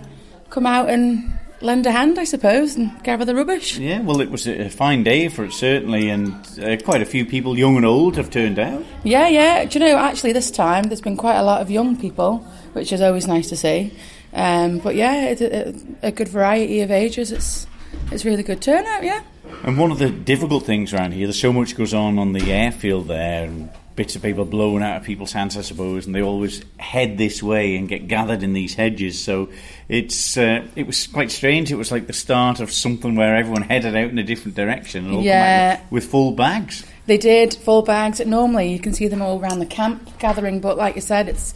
come 0.49 0.67
out 0.67 0.89
and 0.89 1.33
lend 1.61 1.85
a 1.85 1.91
hand, 1.91 2.19
I 2.19 2.25
suppose, 2.25 2.75
and 2.75 3.01
gather 3.03 3.25
the 3.25 3.33
rubbish. 3.33 3.77
Yeah, 3.77 4.01
well, 4.01 4.21
it 4.21 4.29
was 4.29 4.47
a 4.47 4.69
fine 4.69 5.03
day 5.03 5.29
for 5.29 5.45
it, 5.45 5.53
certainly, 5.53 6.09
and 6.09 6.33
uh, 6.61 6.77
quite 6.83 7.01
a 7.01 7.05
few 7.05 7.25
people, 7.25 7.57
young 7.57 7.77
and 7.77 7.85
old, 7.85 8.17
have 8.17 8.29
turned 8.29 8.59
out. 8.59 8.85
Yeah, 9.03 9.27
yeah. 9.29 9.65
Do 9.65 9.79
you 9.79 9.85
know, 9.85 9.97
actually, 9.97 10.33
this 10.33 10.51
time 10.51 10.83
there's 10.83 11.01
been 11.01 11.17
quite 11.17 11.37
a 11.37 11.43
lot 11.43 11.61
of 11.61 11.71
young 11.71 11.97
people, 11.97 12.39
which 12.73 12.91
is 12.91 13.01
always 13.01 13.27
nice 13.27 13.49
to 13.49 13.55
see. 13.55 13.93
Um, 14.33 14.79
but 14.79 14.95
yeah, 14.95 15.25
it's 15.25 15.41
a, 15.41 15.73
a 16.07 16.11
good 16.11 16.27
variety 16.27 16.81
of 16.81 16.91
ages. 16.91 17.31
It's 17.31 17.67
it's 18.11 18.25
really 18.25 18.43
good 18.43 18.61
turnout. 18.61 19.03
Yeah. 19.03 19.21
And 19.63 19.77
one 19.77 19.91
of 19.91 19.99
the 19.99 20.09
difficult 20.09 20.65
things 20.65 20.93
around 20.93 21.13
here, 21.13 21.27
there's 21.27 21.39
so 21.39 21.53
much 21.53 21.75
goes 21.75 21.93
on 21.93 22.17
on 22.19 22.33
the 22.33 22.51
airfield 22.51 23.07
there, 23.07 23.45
and 23.45 23.69
bits 23.95 24.15
of 24.15 24.23
paper 24.23 24.43
blown 24.43 24.81
out 24.81 24.97
of 24.97 25.03
people's 25.03 25.31
hands, 25.31 25.55
I 25.55 25.61
suppose, 25.61 26.07
and 26.07 26.15
they 26.15 26.21
always 26.23 26.63
head 26.77 27.17
this 27.19 27.43
way 27.43 27.75
and 27.75 27.87
get 27.87 28.07
gathered 28.07 28.41
in 28.41 28.53
these 28.53 28.73
hedges. 28.73 29.21
So 29.23 29.49
it's 29.87 30.35
uh, 30.37 30.65
it 30.75 30.87
was 30.87 31.05
quite 31.07 31.31
strange. 31.31 31.71
It 31.71 31.75
was 31.75 31.91
like 31.91 32.07
the 32.07 32.13
start 32.13 32.59
of 32.59 32.71
something 32.71 33.15
where 33.15 33.35
everyone 33.35 33.61
headed 33.61 33.95
out 33.95 34.09
in 34.09 34.17
a 34.17 34.23
different 34.23 34.55
direction 34.55 35.05
and 35.05 35.15
all 35.15 35.21
Yeah. 35.21 35.81
with, 35.83 35.91
with 35.91 36.05
full 36.11 36.31
bags. 36.31 36.83
They 37.05 37.17
did 37.17 37.53
full 37.53 37.81
bags. 37.81 38.25
Normally, 38.25 38.71
you 38.71 38.79
can 38.79 38.93
see 38.93 39.07
them 39.09 39.21
all 39.21 39.39
around 39.39 39.59
the 39.59 39.65
camp 39.65 40.17
gathering, 40.19 40.61
but 40.61 40.77
like 40.77 40.95
you 40.95 41.01
said, 41.01 41.27
it's 41.27 41.53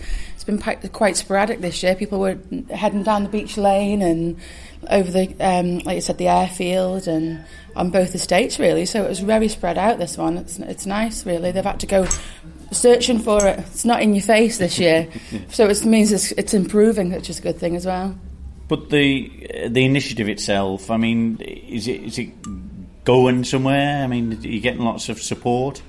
been 0.47 0.59
quite, 0.59 0.91
quite 0.93 1.15
sporadic 1.15 1.61
this 1.61 1.83
year. 1.83 1.93
People 1.93 2.19
were 2.19 2.39
heading 2.71 3.03
down 3.03 3.23
the 3.23 3.29
beach 3.29 3.57
lane 3.57 4.01
and 4.01 4.39
over 4.89 5.11
the, 5.11 5.35
um, 5.39 5.79
like 5.79 5.95
you 5.95 6.01
said, 6.01 6.17
the 6.17 6.29
airfield 6.29 7.07
and 7.07 7.45
on 7.75 7.91
both 7.91 8.15
estates 8.15 8.57
really. 8.57 8.85
So 8.85 9.03
it 9.03 9.09
was 9.09 9.19
very 9.19 9.47
spread 9.47 9.77
out. 9.77 9.99
This 9.99 10.17
one, 10.17 10.37
it's 10.37 10.57
it's 10.57 10.85
nice 10.85 11.25
really. 11.25 11.51
They've 11.51 11.63
had 11.63 11.79
to 11.81 11.85
go 11.85 12.07
searching 12.71 13.19
for 13.19 13.45
it. 13.45 13.59
It's 13.59 13.85
not 13.85 14.01
in 14.01 14.13
your 14.13 14.23
face 14.23 14.57
this 14.57 14.79
year, 14.79 15.07
so 15.49 15.67
it 15.67 15.85
means 15.85 16.11
it's, 16.11 16.31
it's 16.31 16.53
improving, 16.53 17.11
which 17.11 17.29
is 17.29 17.39
a 17.39 17.41
good 17.41 17.57
thing 17.57 17.75
as 17.75 17.85
well. 17.85 18.17
But 18.67 18.89
the 18.89 19.67
the 19.69 19.85
initiative 19.85 20.27
itself, 20.27 20.89
I 20.89 20.97
mean, 20.97 21.37
is 21.39 21.87
it 21.87 22.03
is 22.03 22.17
it 22.17 22.31
going 23.05 23.43
somewhere? 23.43 24.03
I 24.03 24.07
mean, 24.07 24.33
are 24.33 24.47
you 24.47 24.59
getting 24.59 24.81
lots 24.81 25.07
of 25.09 25.21
support? 25.21 25.81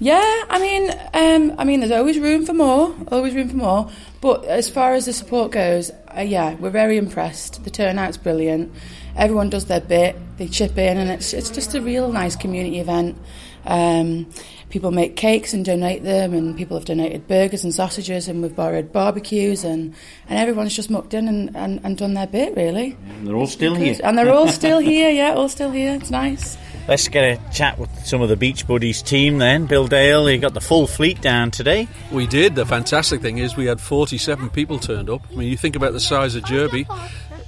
Yeah, 0.00 0.44
I 0.48 0.60
mean, 0.60 0.90
um, 1.12 1.58
I 1.58 1.64
mean, 1.64 1.80
there's 1.80 1.92
always 1.92 2.18
room 2.20 2.46
for 2.46 2.52
more, 2.52 2.94
always 3.08 3.34
room 3.34 3.48
for 3.48 3.56
more. 3.56 3.90
But 4.20 4.44
as 4.44 4.70
far 4.70 4.94
as 4.94 5.06
the 5.06 5.12
support 5.12 5.50
goes, 5.50 5.90
uh, 6.16 6.20
yeah, 6.20 6.54
we're 6.54 6.70
very 6.70 6.98
impressed. 6.98 7.64
The 7.64 7.70
turnout's 7.70 8.16
brilliant. 8.16 8.72
Everyone 9.16 9.50
does 9.50 9.64
their 9.64 9.80
bit. 9.80 10.16
They 10.36 10.46
chip 10.46 10.78
in, 10.78 10.98
and 10.98 11.10
it's 11.10 11.32
it's 11.32 11.50
just 11.50 11.74
a 11.74 11.80
real 11.80 12.12
nice 12.12 12.36
community 12.36 12.78
event. 12.78 13.18
Um, 13.66 14.30
people 14.70 14.90
make 14.92 15.16
cakes 15.16 15.52
and 15.52 15.64
donate 15.64 16.04
them, 16.04 16.32
and 16.32 16.56
people 16.56 16.76
have 16.76 16.84
donated 16.84 17.26
burgers 17.26 17.64
and 17.64 17.74
sausages, 17.74 18.28
and 18.28 18.40
we've 18.40 18.54
borrowed 18.54 18.92
barbecues, 18.92 19.64
and, 19.64 19.94
and 20.28 20.38
everyone's 20.38 20.76
just 20.76 20.90
mucked 20.90 21.14
in 21.14 21.26
and, 21.26 21.56
and, 21.56 21.80
and 21.82 21.98
done 21.98 22.14
their 22.14 22.26
bit, 22.26 22.56
really. 22.56 22.96
And 23.08 23.26
they're 23.26 23.36
all 23.36 23.46
still 23.46 23.74
here. 23.74 23.96
And 24.04 24.16
they're 24.16 24.32
all 24.32 24.48
still 24.48 24.78
here, 24.92 25.10
yeah, 25.10 25.34
all 25.34 25.48
still 25.48 25.70
here. 25.70 25.94
It's 25.94 26.10
nice. 26.10 26.56
Let's 26.88 27.06
get 27.06 27.22
a 27.22 27.50
chat 27.52 27.78
with 27.78 27.90
some 28.06 28.22
of 28.22 28.30
the 28.30 28.36
Beach 28.36 28.66
Buddies 28.66 29.02
team 29.02 29.36
then. 29.36 29.66
Bill 29.66 29.86
Dale, 29.86 30.30
you 30.30 30.38
got 30.38 30.54
the 30.54 30.60
full 30.62 30.86
fleet 30.86 31.20
down 31.20 31.50
today. 31.50 31.86
We 32.10 32.26
did. 32.26 32.54
The 32.54 32.64
fantastic 32.64 33.20
thing 33.20 33.36
is 33.36 33.58
we 33.58 33.66
had 33.66 33.78
47 33.78 34.48
people 34.48 34.78
turned 34.78 35.10
up. 35.10 35.20
I 35.30 35.34
mean, 35.34 35.50
you 35.50 35.58
think 35.58 35.76
about 35.76 35.92
the 35.92 36.00
size 36.00 36.34
of 36.34 36.44
Jurby. 36.44 36.86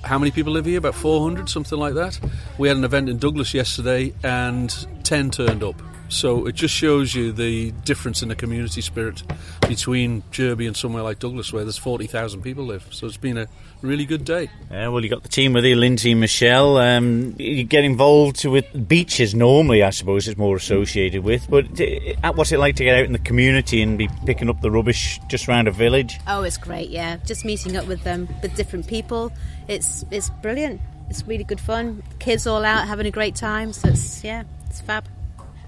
How 0.04 0.18
many 0.18 0.30
people 0.30 0.52
live 0.52 0.66
here? 0.66 0.76
About 0.76 0.94
400, 0.94 1.48
something 1.48 1.78
like 1.78 1.94
that. 1.94 2.20
We 2.58 2.68
had 2.68 2.76
an 2.76 2.84
event 2.84 3.08
in 3.08 3.16
Douglas 3.16 3.54
yesterday 3.54 4.12
and 4.22 4.86
10 5.04 5.30
turned 5.30 5.64
up. 5.64 5.80
So 6.10 6.46
it 6.46 6.54
just 6.54 6.74
shows 6.74 7.14
you 7.14 7.32
the 7.32 7.70
difference 7.86 8.20
in 8.20 8.28
the 8.28 8.34
community 8.34 8.82
spirit 8.82 9.22
between 9.66 10.22
Jurby 10.32 10.66
and 10.66 10.76
somewhere 10.76 11.02
like 11.02 11.18
Douglas, 11.18 11.50
where 11.50 11.64
there's 11.64 11.78
40,000 11.78 12.42
people 12.42 12.64
live. 12.64 12.86
So 12.90 13.06
it's 13.06 13.16
been 13.16 13.38
a 13.38 13.46
really 13.82 14.04
good 14.04 14.24
day. 14.24 14.50
Yeah, 14.70 14.88
well, 14.88 15.02
you 15.02 15.10
got 15.10 15.22
the 15.22 15.28
team 15.28 15.52
with 15.52 15.64
you, 15.64 15.76
Lindsay, 15.76 16.14
Michelle. 16.14 16.76
Um, 16.76 17.34
you 17.38 17.64
get 17.64 17.84
involved 17.84 18.44
with 18.44 18.88
beaches 18.88 19.34
normally, 19.34 19.82
I 19.82 19.90
suppose, 19.90 20.28
it's 20.28 20.38
more 20.38 20.56
associated 20.56 21.24
with. 21.24 21.48
But 21.48 21.80
uh, 21.80 22.32
what's 22.32 22.52
it 22.52 22.58
like 22.58 22.76
to 22.76 22.84
get 22.84 22.98
out 22.98 23.04
in 23.04 23.12
the 23.12 23.18
community 23.18 23.82
and 23.82 23.96
be 23.98 24.08
picking 24.26 24.48
up 24.48 24.60
the 24.60 24.70
rubbish 24.70 25.20
just 25.28 25.48
around 25.48 25.68
a 25.68 25.72
village? 25.72 26.18
Oh, 26.26 26.42
it's 26.42 26.58
great. 26.58 26.90
Yeah, 26.90 27.16
just 27.24 27.44
meeting 27.44 27.76
up 27.76 27.86
with 27.86 28.04
them, 28.04 28.28
with 28.42 28.54
different 28.54 28.86
people. 28.86 29.32
It's 29.68 30.04
it's 30.10 30.30
brilliant. 30.42 30.80
It's 31.08 31.26
really 31.26 31.44
good 31.44 31.60
fun. 31.60 32.02
Kids 32.18 32.46
all 32.46 32.64
out 32.64 32.86
having 32.86 33.06
a 33.06 33.10
great 33.10 33.34
time. 33.34 33.72
So 33.72 33.88
it's 33.88 34.22
yeah, 34.22 34.44
it's 34.68 34.80
fab. 34.80 35.06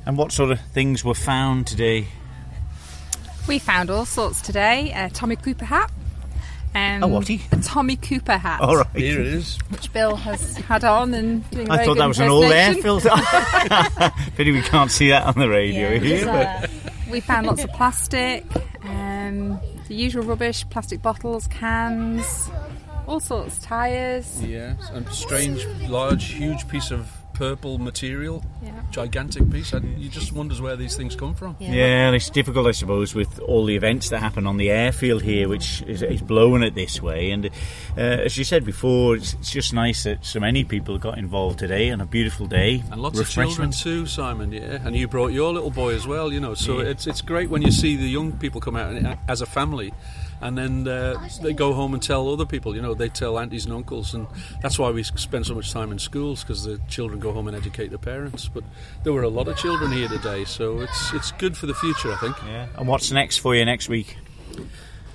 And 0.05 0.17
what 0.17 0.33
sort 0.33 0.51
of 0.51 0.61
things 0.61 1.05
were 1.05 1.15
found 1.15 1.67
today? 1.67 2.09
We 3.49 3.59
found 3.59 3.91
all 3.91 4.05
sorts 4.05 4.41
today. 4.41 4.93
A 4.95 5.11
Tommy 5.11 5.37
Cooper 5.37 5.65
hat. 5.65 5.91
Um, 6.75 7.03
a 7.03 7.07
whaty? 7.07 7.41
A 7.53 7.63
Tommy 7.63 7.97
Cooper 7.97 8.37
hat. 8.39 8.61
All 8.63 8.77
right. 8.77 8.87
Here 8.95 9.21
it 9.21 9.27
is. 9.27 9.59
Which 9.69 9.93
Bill 9.93 10.17
has 10.17 10.57
had 10.57 10.85
on 10.85 11.13
and 11.13 11.49
doing 11.51 11.69
a 11.69 11.73
I 11.73 11.77
very 11.77 11.87
thought 11.87 11.99
that 11.99 12.07
was 12.09 12.19
an 12.19 12.29
all 12.31 12.45
air 12.45 12.73
impersonation. 12.73 13.11
filter. 13.11 14.13
Pity 14.37 14.53
we 14.53 14.63
can't 14.63 14.91
see 14.91 15.11
that 15.11 15.27
on 15.27 15.35
the 15.39 15.49
radio 15.49 15.91
Yeah, 15.91 15.99
here. 15.99 16.25
but- 16.27 16.65
uh, 16.65 16.91
we 17.11 17.21
found 17.21 17.47
lots 17.47 17.63
of 17.63 17.71
plastic, 17.73 18.45
um, 18.85 19.61
the 19.87 19.95
usual 19.95 20.23
rubbish, 20.25 20.65
plastic 20.71 21.03
bottles, 21.03 21.47
cans, 21.49 22.49
all 23.07 23.21
sorts, 23.21 23.59
tyres. 23.59 24.43
Yeah, 24.43 24.77
and 24.93 25.07
strange, 25.11 25.67
large, 25.91 26.25
huge 26.33 26.67
piece 26.69 26.91
of 26.91 27.07
purple 27.43 27.77
material, 27.79 28.45
Yeah. 28.63 28.71
gigantic 28.93 29.51
piece. 29.51 29.73
And 29.73 29.99
you 30.01 30.09
just 30.09 30.33
wonders 30.33 30.61
where 30.61 30.77
these 30.77 30.95
things 30.97 31.17
come 31.17 31.35
from. 31.35 31.57
Yeah, 31.59 32.07
and 32.07 32.15
it's 32.15 32.31
difficult, 32.31 32.69
I 32.69 32.71
suppose, 32.71 33.17
with 33.17 33.41
all 33.41 33.65
the 33.65 33.75
events 33.75 34.11
that 34.11 34.21
happen 34.21 34.47
on 34.47 34.59
the 34.59 34.71
airfield 34.71 35.23
here, 35.23 35.49
which 35.49 35.83
is, 35.89 36.03
is 36.03 36.23
blowing 36.23 36.63
it 36.63 36.77
this 36.77 37.03
way. 37.03 37.33
And 37.33 37.47
uh, 37.99 38.01
as 38.01 38.39
you 38.39 38.45
said 38.45 38.65
before, 38.65 39.17
it's, 39.17 39.35
it's 39.35 39.51
just 39.51 39.73
nice 39.75 40.05
that 40.05 40.25
so 40.25 40.39
many 40.39 40.63
people 40.63 40.99
got 40.99 41.19
involved 41.19 41.59
today 41.59 41.91
on 41.91 42.01
a 42.01 42.07
beautiful 42.07 42.47
day. 42.47 42.85
And 42.93 43.03
lots 43.03 43.19
of 43.19 43.29
children 43.29 43.49
Refreshments. 43.71 43.83
too, 43.83 44.07
Simon. 44.07 44.53
Yeah, 44.53 44.79
and 44.87 44.95
you 44.95 45.09
brought 45.09 45.33
your 45.33 45.53
little 45.53 45.71
boy 45.71 45.95
as 45.97 46.07
well. 46.07 46.33
You 46.33 46.39
know, 46.39 46.55
so 46.55 46.79
Yeah. 46.79 46.91
it's 46.91 47.09
it's 47.09 47.23
great 47.23 47.51
when 47.51 47.63
you 47.63 47.73
see 47.73 47.97
the 47.97 48.09
young 48.09 48.31
people 48.39 48.61
come 48.61 48.77
out 48.77 48.93
and- 48.93 49.19
as 49.27 49.41
a 49.41 49.47
family, 49.47 49.93
and 50.43 50.59
then 50.59 50.89
uh, 50.89 51.29
they 51.41 51.53
go 51.53 51.73
home 51.73 51.95
and 51.95 52.03
tell 52.03 52.29
other 52.29 52.45
people. 52.45 52.75
You 52.75 52.83
know, 52.83 52.95
they 52.95 53.09
tell 53.09 53.39
aunties 53.39 53.65
and 53.65 53.73
uncles, 53.73 54.13
and 54.13 54.27
that's 54.61 54.79
why 54.79 54.91
we 54.91 55.03
spend 55.05 55.47
so 55.47 55.55
much 55.55 55.73
time 55.73 55.93
in 55.93 55.99
schools 55.99 56.43
because 56.43 56.65
the 56.65 56.79
children 56.89 57.21
go 57.21 57.33
home 57.33 57.49
and 57.49 57.57
educate 57.57 57.89
their 57.89 57.99
parents. 57.99 58.49
But 58.49 58.65
there 59.05 59.13
were 59.13 59.23
a 59.23 59.29
lot 59.29 59.49
of 59.49 59.57
children 59.57 59.93
here 59.93 60.09
today, 60.09 60.45
so 60.45 60.81
it's 60.81 61.13
it's 61.15 61.33
good 61.33 61.57
for 61.57 61.67
the 61.67 61.75
future, 61.75 62.13
I 62.13 62.17
think. 62.17 62.37
Yeah. 62.45 62.67
And 62.77 62.89
what's 62.89 63.11
next 63.13 63.39
for 63.39 63.55
you 63.55 63.65
next 63.65 63.89
week? 63.89 64.19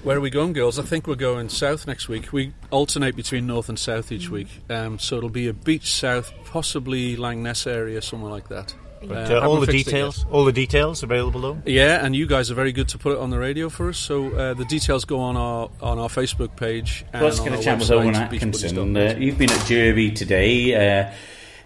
Where 0.04 0.18
are 0.18 0.22
we 0.22 0.30
going, 0.30 0.54
girls? 0.54 0.80
I 0.80 0.84
think 0.84 1.08
we're 1.08 1.16
going 1.16 1.50
south 1.50 1.86
next 1.86 2.08
week. 2.08 2.32
We 2.32 2.54
alternate 2.72 3.16
between 3.16 3.46
north 3.46 3.68
and 3.68 3.78
south 3.78 4.12
each 4.12 4.30
week, 4.30 4.48
um, 4.70 5.00
so 5.00 5.18
it'll 5.18 5.30
be 5.30 5.48
a 5.48 5.54
beach 5.54 5.92
south, 5.92 6.32
possibly 6.46 7.18
Langness 7.18 7.68
area, 7.68 8.02
somewhere 8.02 8.32
like 8.32 8.48
that. 8.48 8.74
But, 9.02 9.32
Uh, 9.32 9.36
uh, 9.36 9.48
all 9.48 9.60
the 9.60 9.68
fixed 9.68 9.88
it 9.88 9.92
yet. 9.92 9.98
details, 9.98 10.26
all 10.32 10.46
the 10.46 10.52
details 10.52 11.04
available 11.04 11.42
though. 11.42 11.58
Yeah, 11.66 12.04
and 12.04 12.16
you 12.16 12.26
guys 12.26 12.50
are 12.52 12.56
very 12.56 12.72
good 12.72 12.88
to 12.90 12.98
put 12.98 13.14
it 13.14 13.20
on 13.20 13.30
the 13.30 13.38
radio 13.38 13.70
for 13.70 13.90
us. 13.90 13.98
So 13.98 14.34
uh, 14.34 14.54
the 14.54 14.66
details 14.66 15.06
go 15.06 15.20
on 15.20 15.38
our 15.38 15.70
on 15.82 16.00
our 16.00 16.10
Facebook 16.10 16.56
page. 16.56 17.06
And 17.14 17.24
Let's 17.24 17.40
on 17.40 17.50
get 17.50 17.60
a 17.60 17.64
chat 17.64 17.80
with 17.80 17.92
Owen 17.92 18.16
Atkinson. 18.16 18.98
Uh, 18.98 19.16
you've 19.18 19.38
been 19.38 19.52
at 19.52 19.60
Jurby 19.62 20.16
today, 20.16 20.74
uh, 21.02 21.12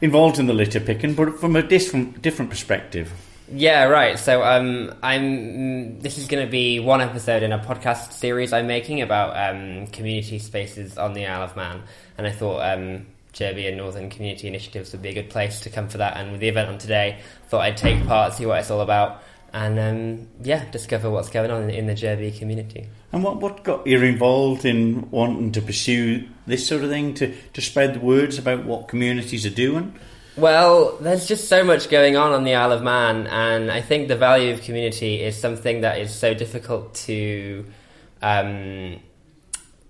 involved 0.01 0.39
in 0.39 0.47
the 0.47 0.53
litter 0.53 0.79
picking, 0.79 1.13
but 1.13 1.39
from 1.39 1.55
a 1.55 1.63
different 1.63 2.21
different 2.21 2.49
perspective. 2.51 3.11
Yeah, 3.53 3.83
right. 3.85 4.17
So 4.17 4.43
um, 4.43 4.93
I'm. 5.03 5.99
This 5.99 6.17
is 6.17 6.27
going 6.27 6.45
to 6.45 6.49
be 6.49 6.79
one 6.79 7.01
episode 7.01 7.43
in 7.43 7.51
a 7.51 7.59
podcast 7.59 8.13
series 8.13 8.53
I'm 8.53 8.67
making 8.67 9.01
about 9.01 9.35
um, 9.35 9.87
community 9.87 10.39
spaces 10.39 10.97
on 10.97 11.13
the 11.13 11.25
Isle 11.27 11.43
of 11.43 11.55
Man, 11.57 11.83
and 12.17 12.25
I 12.25 12.31
thought 12.31 12.61
um, 12.61 13.07
Jurby 13.33 13.67
and 13.67 13.77
Northern 13.77 14.09
Community 14.09 14.47
Initiatives 14.47 14.91
would 14.91 15.01
be 15.01 15.09
a 15.09 15.13
good 15.13 15.29
place 15.29 15.61
to 15.61 15.69
come 15.69 15.87
for 15.87 15.97
that. 15.99 16.17
And 16.17 16.31
with 16.31 16.41
the 16.41 16.49
event 16.49 16.69
on 16.69 16.77
today, 16.77 17.19
thought 17.47 17.61
I'd 17.61 17.77
take 17.77 18.05
part, 18.07 18.33
see 18.33 18.45
what 18.45 18.59
it's 18.59 18.71
all 18.71 18.81
about, 18.81 19.23
and 19.53 19.79
um, 19.79 20.27
yeah, 20.43 20.69
discover 20.71 21.09
what's 21.09 21.29
going 21.29 21.51
on 21.51 21.63
in, 21.63 21.69
in 21.69 21.85
the 21.87 21.93
Jurby 21.93 22.37
community. 22.37 22.87
And 23.11 23.23
what, 23.23 23.37
what 23.37 23.63
got 23.63 23.85
you 23.85 24.01
involved 24.01 24.65
in 24.65 25.09
wanting 25.11 25.51
to 25.53 25.61
pursue 25.61 26.27
this 26.47 26.65
sort 26.65 26.83
of 26.83 26.89
thing 26.89 27.13
to, 27.15 27.33
to 27.53 27.61
spread 27.61 27.95
the 27.95 27.99
words 27.99 28.37
about 28.37 28.65
what 28.65 28.87
communities 28.87 29.45
are 29.45 29.49
doing? 29.49 29.95
Well, 30.37 30.97
there's 30.97 31.27
just 31.27 31.49
so 31.49 31.63
much 31.63 31.89
going 31.89 32.15
on 32.15 32.31
on 32.31 32.45
the 32.45 32.55
Isle 32.55 32.71
of 32.71 32.81
Man, 32.81 33.27
and 33.27 33.69
I 33.69 33.81
think 33.81 34.07
the 34.07 34.15
value 34.15 34.53
of 34.53 34.61
community 34.61 35.21
is 35.21 35.37
something 35.37 35.81
that 35.81 35.99
is 35.99 36.13
so 36.13 36.33
difficult 36.33 36.93
to. 36.95 37.65
Um, 38.21 38.99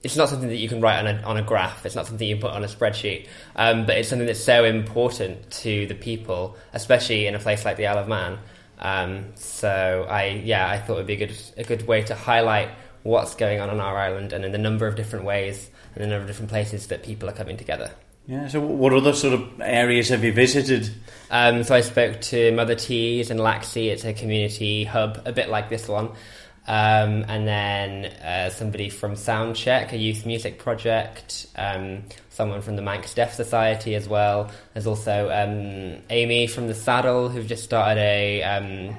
it's 0.03 0.15
not 0.15 0.29
something 0.29 0.50
that 0.50 0.58
you 0.58 0.67
can 0.67 0.81
write 0.81 1.00
on 1.00 1.08
a, 1.08 1.22
on 1.22 1.38
a 1.38 1.43
graph. 1.43 1.86
It's 1.86 1.96
not 1.96 2.08
something 2.08 2.27
you 2.27 2.38
put 2.38 2.51
on 2.51 2.63
a 2.63 2.67
spreadsheet. 2.67 3.27
Um, 3.55 3.86
but 3.86 3.98
it's 3.98 4.10
something 4.10 4.25
that's 4.25 4.43
so 4.43 4.65
important 4.65 5.50
to 5.51 5.86
the 5.86 5.93
people, 5.93 6.58
especially 6.74 7.27
in 7.27 7.36
a 7.36 7.39
place 7.39 7.65
like 7.65 7.77
the 7.77 7.88
Isle 7.88 8.00
of 8.00 8.08
Man. 8.08 8.39
Um, 8.79 9.25
so 9.36 10.08
I, 10.10 10.41
yeah, 10.43 10.67
I 10.67 10.79
thought 10.79 10.93
it 10.93 10.98
would 10.98 11.08
be 11.08 11.13
a 11.13 11.27
good, 11.27 11.38
a 11.58 11.63
good 11.63 11.88
way 11.88 12.01
to 12.03 12.15
highlight 12.15 12.70
what's 13.03 13.36
going 13.36 13.60
on 13.60 13.70
on 13.70 13.79
our 13.79 13.98
island 13.98 14.34
and 14.34 14.43
in 14.43 14.51
the 14.51 14.58
number 14.58 14.88
of 14.88 14.96
different 14.96 15.25
ways 15.25 15.70
and 15.93 16.03
the 16.03 16.08
number 16.08 16.22
of 16.22 16.27
different 16.27 16.50
places 16.50 16.88
that 16.88 17.03
people 17.03 17.29
are 17.29 17.34
coming 17.34 17.58
together. 17.58 17.91
Yeah. 18.27 18.48
So, 18.48 18.60
what 18.62 18.93
other 18.93 19.13
sort 19.13 19.34
of 19.34 19.62
areas 19.62 20.10
have 20.10 20.24
you 20.24 20.31
visited? 20.31 20.89
Um, 21.31 21.63
so 21.63 21.75
I 21.75 21.81
spoke 21.81 22.22
to 22.22 22.51
Mother 22.51 22.75
Tees 22.75 23.31
and 23.31 23.39
Laxey. 23.39 23.88
It's 23.88 24.05
a 24.05 24.13
community 24.13 24.84
hub, 24.84 25.22
a 25.25 25.31
bit 25.31 25.50
like 25.50 25.70
this 25.70 25.88
one. 25.88 26.12
Um, 26.68 27.25
and 27.27 27.48
then 27.48 28.06
uh, 28.06 28.50
somebody 28.50 28.89
from 28.89 29.13
Soundcheck, 29.13 29.91
a 29.91 29.98
youth 29.98 30.25
music 30.25 30.60
project. 30.60 31.48
Um, 31.56 32.03
someone 32.32 32.62
from 32.62 32.75
the 32.75 32.82
Manx 32.82 33.13
Deaf 33.13 33.34
Society 33.34 33.94
as 33.94 34.08
well. 34.08 34.50
There's 34.74 34.88
also 34.88 35.30
um, 35.30 36.01
Amy 36.10 36.48
from 36.48 36.68
the 36.68 36.74
Saddle, 36.74 37.30
who've 37.30 37.46
just 37.46 37.63
started 37.63 38.00
a, 38.00 38.41
um, 38.41 38.96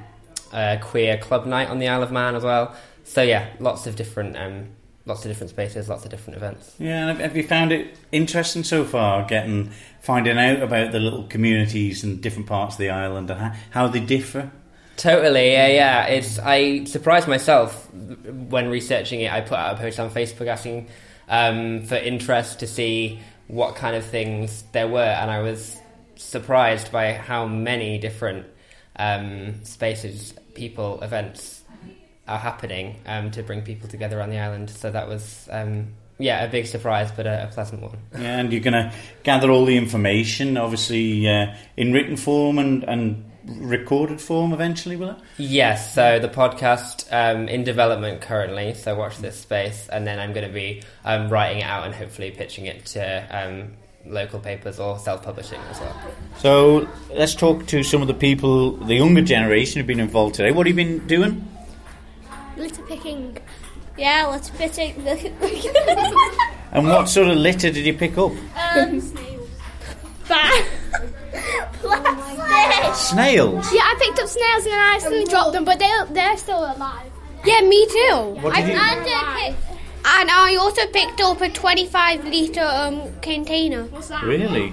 a 0.52 0.78
queer 0.80 1.18
club 1.18 1.46
night 1.46 1.68
on 1.68 1.78
the 1.78 1.88
Isle 1.88 2.02
of 2.02 2.12
Man 2.12 2.36
as 2.36 2.44
well. 2.44 2.76
So 3.04 3.22
yeah, 3.22 3.48
lots 3.58 3.86
of 3.86 3.96
different, 3.96 4.36
um, 4.36 4.68
lots 5.06 5.24
of 5.24 5.30
different 5.30 5.50
spaces, 5.50 5.88
lots 5.88 6.04
of 6.04 6.10
different 6.10 6.36
events. 6.36 6.74
Yeah. 6.78 7.08
And 7.08 7.18
have, 7.18 7.36
you 7.36 7.42
found 7.42 7.72
it 7.72 7.96
interesting 8.12 8.62
so 8.62 8.84
far, 8.84 9.24
getting 9.24 9.70
finding 10.00 10.38
out 10.38 10.62
about 10.62 10.92
the 10.92 11.00
little 11.00 11.24
communities 11.24 12.04
in 12.04 12.20
different 12.20 12.46
parts 12.48 12.74
of 12.74 12.78
the 12.78 12.90
island 12.90 13.30
and 13.30 13.54
how 13.70 13.88
they 13.88 14.00
differ? 14.00 14.52
Totally, 14.96 15.52
yeah, 15.52 15.68
yeah. 15.68 16.06
It's 16.06 16.38
I 16.38 16.84
surprised 16.84 17.28
myself 17.28 17.88
when 17.92 18.68
researching 18.68 19.20
it. 19.20 19.32
I 19.32 19.40
put 19.40 19.58
out 19.58 19.74
a 19.74 19.78
post 19.78 19.98
on 19.98 20.10
Facebook 20.10 20.46
asking 20.46 20.88
um, 21.28 21.82
for 21.82 21.96
interest 21.96 22.60
to 22.60 22.66
see 22.66 23.20
what 23.48 23.74
kind 23.74 23.96
of 23.96 24.04
things 24.04 24.64
there 24.72 24.88
were, 24.88 25.00
and 25.00 25.30
I 25.30 25.40
was 25.40 25.76
surprised 26.16 26.92
by 26.92 27.14
how 27.14 27.46
many 27.46 27.98
different 27.98 28.46
um, 28.96 29.64
spaces, 29.64 30.34
people, 30.54 31.00
events 31.02 31.62
are 32.28 32.38
happening 32.38 32.96
um, 33.06 33.30
to 33.32 33.42
bring 33.42 33.62
people 33.62 33.88
together 33.88 34.20
on 34.22 34.30
the 34.30 34.38
island. 34.38 34.70
So 34.70 34.90
that 34.90 35.08
was, 35.08 35.48
um, 35.50 35.88
yeah, 36.18 36.44
a 36.44 36.50
big 36.50 36.66
surprise, 36.66 37.10
but 37.10 37.26
a, 37.26 37.44
a 37.44 37.46
pleasant 37.48 37.82
one. 37.82 37.98
Yeah, 38.12 38.38
and 38.38 38.52
you're 38.52 38.62
going 38.62 38.74
to 38.74 38.92
gather 39.22 39.50
all 39.50 39.64
the 39.64 39.76
information, 39.76 40.56
obviously, 40.56 41.28
uh, 41.28 41.54
in 41.76 41.92
written 41.92 42.16
form 42.16 42.58
and, 42.58 42.84
and 42.84 43.24
recorded 43.46 44.20
form 44.20 44.52
eventually, 44.52 44.96
will 44.96 45.10
it? 45.10 45.16
Yes, 45.38 45.94
so 45.94 46.18
the 46.18 46.28
podcast 46.28 47.06
um, 47.12 47.48
in 47.48 47.64
development 47.64 48.20
currently. 48.20 48.74
So 48.74 48.94
watch 48.94 49.18
this 49.18 49.38
space, 49.38 49.88
and 49.90 50.06
then 50.06 50.18
I'm 50.18 50.32
going 50.32 50.46
to 50.46 50.52
be 50.52 50.82
um, 51.04 51.28
writing 51.28 51.58
it 51.58 51.64
out 51.64 51.84
and 51.84 51.94
hopefully 51.94 52.30
pitching 52.30 52.66
it 52.66 52.84
to 52.86 53.26
um, 53.30 53.72
local 54.06 54.40
papers 54.40 54.78
or 54.80 54.98
self-publishing 54.98 55.60
as 55.70 55.80
well. 55.80 55.96
So 56.38 56.88
let's 57.10 57.34
talk 57.34 57.66
to 57.66 57.82
some 57.82 58.02
of 58.02 58.08
the 58.08 58.14
people, 58.14 58.72
the 58.72 58.94
younger 58.96 59.22
generation 59.22 59.78
who've 59.80 59.86
been 59.86 60.00
involved 60.00 60.34
today. 60.34 60.50
What 60.52 60.66
have 60.66 60.76
you 60.76 60.84
been 60.84 61.06
doing? 61.06 61.48
Litter 62.56 62.82
picking. 62.82 63.38
Yeah, 63.98 64.28
litter 64.30 64.52
picking. 64.54 65.06
And 66.74 66.88
what 66.88 67.06
sort 67.06 67.28
of 67.28 67.36
litter 67.36 67.70
did 67.70 67.84
you 67.84 67.92
pick 67.92 68.16
up? 68.16 68.32
um, 68.32 69.00
Bad. 70.28 70.64
Plastic. 70.64 70.66
Snails. 72.94 73.72
Yeah, 73.72 73.80
I 73.82 73.94
picked 73.98 74.18
up 74.18 74.28
snails 74.28 74.64
and 74.66 74.74
I 74.74 74.94
accidentally 74.96 75.24
dropped 75.26 75.52
them, 75.52 75.64
but 75.64 75.78
they're, 75.78 76.04
they're 76.06 76.36
still 76.36 76.58
alive. 76.64 77.10
Yeah, 77.44 77.60
me 77.62 77.86
too. 77.86 78.16
What 78.40 78.54
did 78.54 78.68
you- 78.68 78.74
and, 78.74 79.00
uh, 79.06 79.34
pick- 79.36 79.54
and 80.04 80.30
I 80.30 80.56
also 80.56 80.86
picked 80.86 81.20
up 81.20 81.40
a 81.40 81.48
25 81.48 82.24
litre 82.24 82.60
um, 82.60 83.02
container. 83.20 83.84
What's 83.84 84.08
that? 84.08 84.22
Really? 84.24 84.72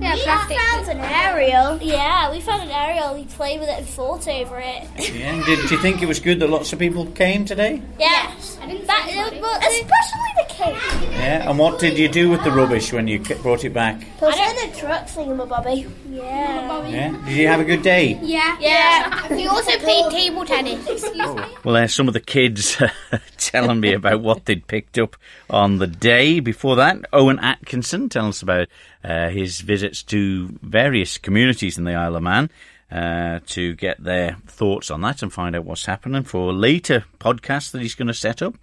Yeah, 0.00 0.14
we 0.14 0.20
plastic. 0.20 0.56
found 0.58 0.88
an 0.88 0.98
aerial. 1.00 1.78
Yeah, 1.82 2.30
we 2.30 2.40
found 2.40 2.62
an 2.62 2.70
aerial. 2.70 3.14
We 3.14 3.24
played 3.24 3.58
with 3.58 3.68
it 3.68 3.78
and 3.78 3.86
fought 3.88 4.28
over 4.28 4.58
it. 4.60 4.84
Yeah. 5.12 5.34
and 5.34 5.44
Did, 5.44 5.68
do 5.68 5.74
you 5.74 5.80
think 5.82 6.02
it 6.02 6.06
was 6.06 6.20
good 6.20 6.38
that 6.40 6.48
lots 6.48 6.72
of 6.72 6.78
people 6.78 7.06
came 7.06 7.44
today? 7.44 7.82
Yeah. 7.98 8.06
I 8.06 8.26
didn't 8.30 8.37
that, 8.86 9.06
say 9.08 9.18
anybody. 9.18 9.66
especially 9.66 10.32
the 10.36 10.44
cake. 10.48 11.12
Yeah. 11.12 11.48
And 11.48 11.58
what 11.58 11.78
did 11.78 11.98
you 11.98 12.08
do 12.08 12.30
with 12.30 12.42
the 12.44 12.50
rubbish 12.50 12.92
when 12.92 13.08
you 13.08 13.24
c- 13.24 13.34
brought 13.34 13.64
it 13.64 13.72
back? 13.72 14.00
Put 14.18 14.34
it 14.36 14.64
in 14.64 14.70
a 14.70 14.74
truck, 14.74 15.06
thingamabobby. 15.06 15.90
Yeah. 16.10 16.86
Yeah. 16.88 17.24
Did 17.26 17.36
you 17.36 17.46
have 17.48 17.60
a 17.60 17.64
good 17.64 17.82
day? 17.82 18.18
Yeah. 18.22 18.56
Yeah. 18.60 19.34
we 19.34 19.46
also 19.48 19.76
played 19.78 20.10
table 20.10 20.44
tennis. 20.44 20.86
Excuse 20.86 21.34
me. 21.34 21.42
Well, 21.64 21.74
there's 21.74 21.94
some 21.94 22.08
of 22.08 22.14
the 22.14 22.20
kids 22.20 22.80
telling 23.38 23.80
me 23.80 23.92
about 23.92 24.20
what 24.20 24.44
they'd 24.44 24.66
picked 24.66 24.98
up 24.98 25.16
on 25.50 25.78
the 25.78 25.86
day. 25.86 26.40
Before 26.40 26.76
that, 26.76 26.98
Owen 27.12 27.38
Atkinson 27.38 28.08
telling 28.08 28.30
us 28.30 28.42
about 28.42 28.68
uh, 29.04 29.28
his 29.30 29.60
visits 29.60 30.02
to 30.04 30.48
various 30.62 31.18
communities 31.18 31.78
in 31.78 31.84
the 31.84 31.94
Isle 31.94 32.16
of 32.16 32.22
Man 32.22 32.50
uh, 32.90 33.40
to 33.46 33.74
get 33.74 34.02
their 34.02 34.36
thoughts 34.46 34.90
on 34.90 35.00
that 35.02 35.22
and 35.22 35.32
find 35.32 35.54
out 35.54 35.64
what's 35.64 35.86
happening 35.86 36.22
for 36.22 36.52
later 36.52 37.04
podcasts 37.18 37.70
that 37.70 37.82
he's 37.82 37.94
going 37.94 38.08
to 38.08 38.14
set 38.14 38.42
up. 38.42 38.54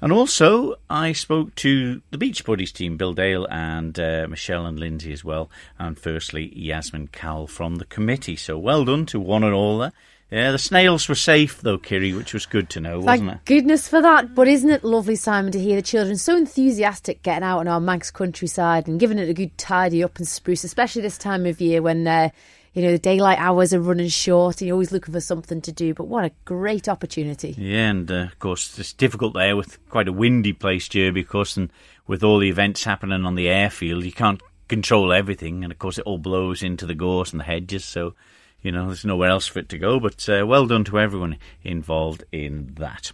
And 0.00 0.12
also, 0.12 0.76
I 0.88 1.12
spoke 1.12 1.54
to 1.56 2.00
the 2.12 2.18
Beach 2.18 2.44
Buddies 2.44 2.70
team, 2.70 2.96
Bill 2.96 3.14
Dale 3.14 3.46
and 3.50 3.98
uh, 3.98 4.26
Michelle 4.30 4.64
and 4.64 4.78
Lindsay 4.78 5.12
as 5.12 5.24
well, 5.24 5.50
and 5.76 5.98
firstly, 5.98 6.52
Yasmin 6.56 7.08
Cowell 7.08 7.48
from 7.48 7.76
the 7.76 7.84
committee. 7.84 8.36
So 8.36 8.56
well 8.56 8.84
done 8.84 9.06
to 9.06 9.18
one 9.18 9.42
and 9.42 9.54
all 9.54 9.78
there. 9.78 9.92
Yeah, 10.30 10.52
the 10.52 10.58
snails 10.58 11.08
were 11.08 11.14
safe 11.14 11.62
though, 11.62 11.78
Kiri, 11.78 12.12
which 12.12 12.34
was 12.34 12.44
good 12.44 12.68
to 12.70 12.80
know, 12.80 13.00
wasn't 13.00 13.30
it? 13.30 13.32
Thank 13.32 13.44
goodness 13.46 13.88
for 13.88 14.02
that. 14.02 14.34
But 14.34 14.46
isn't 14.46 14.70
it 14.70 14.84
lovely, 14.84 15.16
Simon, 15.16 15.52
to 15.52 15.58
hear 15.58 15.76
the 15.76 15.82
children 15.82 16.16
so 16.16 16.36
enthusiastic 16.36 17.22
getting 17.22 17.44
out 17.44 17.60
on 17.60 17.68
our 17.68 17.80
Manx 17.80 18.10
countryside 18.10 18.88
and 18.88 19.00
giving 19.00 19.18
it 19.18 19.30
a 19.30 19.34
good 19.34 19.56
tidy 19.56 20.04
up 20.04 20.18
and 20.18 20.28
spruce, 20.28 20.64
especially 20.64 21.00
this 21.00 21.16
time 21.16 21.46
of 21.46 21.62
year 21.62 21.80
when 21.80 22.06
uh, 22.06 22.28
you 22.78 22.84
know 22.84 22.92
the 22.92 22.98
daylight 22.98 23.38
hours 23.40 23.74
are 23.74 23.80
running 23.80 24.06
short 24.06 24.60
and 24.60 24.68
you're 24.68 24.76
always 24.76 24.92
looking 24.92 25.12
for 25.12 25.20
something 25.20 25.60
to 25.62 25.72
do. 25.72 25.94
But 25.94 26.04
what 26.04 26.24
a 26.24 26.30
great 26.44 26.88
opportunity! 26.88 27.56
Yeah, 27.58 27.90
and 27.90 28.08
uh, 28.08 28.14
of 28.14 28.38
course 28.38 28.78
it's 28.78 28.92
difficult 28.92 29.34
there 29.34 29.56
with 29.56 29.84
quite 29.88 30.06
a 30.06 30.12
windy 30.12 30.52
place, 30.52 30.88
Jurby, 30.88 31.22
of 31.22 31.28
course, 31.28 31.56
and 31.56 31.72
with 32.06 32.22
all 32.22 32.38
the 32.38 32.48
events 32.48 32.84
happening 32.84 33.24
on 33.24 33.34
the 33.34 33.48
airfield, 33.48 34.04
you 34.04 34.12
can't 34.12 34.40
control 34.68 35.12
everything, 35.12 35.64
and 35.64 35.72
of 35.72 35.80
course 35.80 35.98
it 35.98 36.04
all 36.04 36.18
blows 36.18 36.62
into 36.62 36.86
the 36.86 36.94
gorse 36.94 37.32
and 37.32 37.40
the 37.40 37.44
hedges, 37.44 37.84
so. 37.84 38.14
You 38.60 38.72
know, 38.72 38.86
there's 38.86 39.04
nowhere 39.04 39.30
else 39.30 39.46
for 39.46 39.60
it 39.60 39.68
to 39.68 39.78
go, 39.78 40.00
but 40.00 40.28
uh, 40.28 40.44
well 40.44 40.66
done 40.66 40.82
to 40.86 40.98
everyone 40.98 41.38
involved 41.62 42.24
in 42.32 42.74
that. 42.74 43.12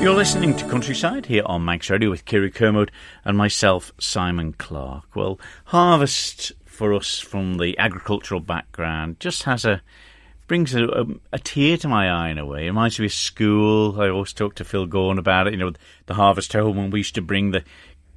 You're 0.00 0.14
listening 0.14 0.54
to 0.56 0.68
Countryside 0.68 1.26
here 1.26 1.42
on 1.44 1.64
Manx 1.64 1.90
Radio 1.90 2.08
with 2.08 2.24
Kiri 2.24 2.52
Kermode 2.52 2.92
and 3.24 3.36
myself, 3.36 3.90
Simon 3.98 4.52
Clark. 4.52 5.16
Well, 5.16 5.40
harvest 5.64 6.52
for 6.64 6.94
us 6.94 7.18
from 7.18 7.58
the 7.58 7.76
agricultural 7.78 8.40
background 8.40 9.18
just 9.18 9.42
has 9.42 9.64
a 9.64 9.82
brings 10.46 10.72
a, 10.72 10.84
a, 10.84 11.04
a 11.32 11.38
tear 11.40 11.76
to 11.78 11.88
my 11.88 12.08
eye 12.08 12.28
in 12.28 12.38
a 12.38 12.46
way. 12.46 12.66
It 12.66 12.68
reminds 12.68 13.00
me 13.00 13.06
of 13.06 13.12
school. 13.12 14.00
I 14.00 14.08
always 14.08 14.32
talk 14.32 14.54
to 14.54 14.64
Phil 14.64 14.86
Gorn 14.86 15.18
about 15.18 15.48
it. 15.48 15.54
You 15.54 15.58
know, 15.58 15.72
the 16.06 16.14
harvest 16.14 16.52
home 16.52 16.76
when 16.76 16.90
we 16.90 17.00
used 17.00 17.16
to 17.16 17.22
bring 17.22 17.50
the 17.50 17.64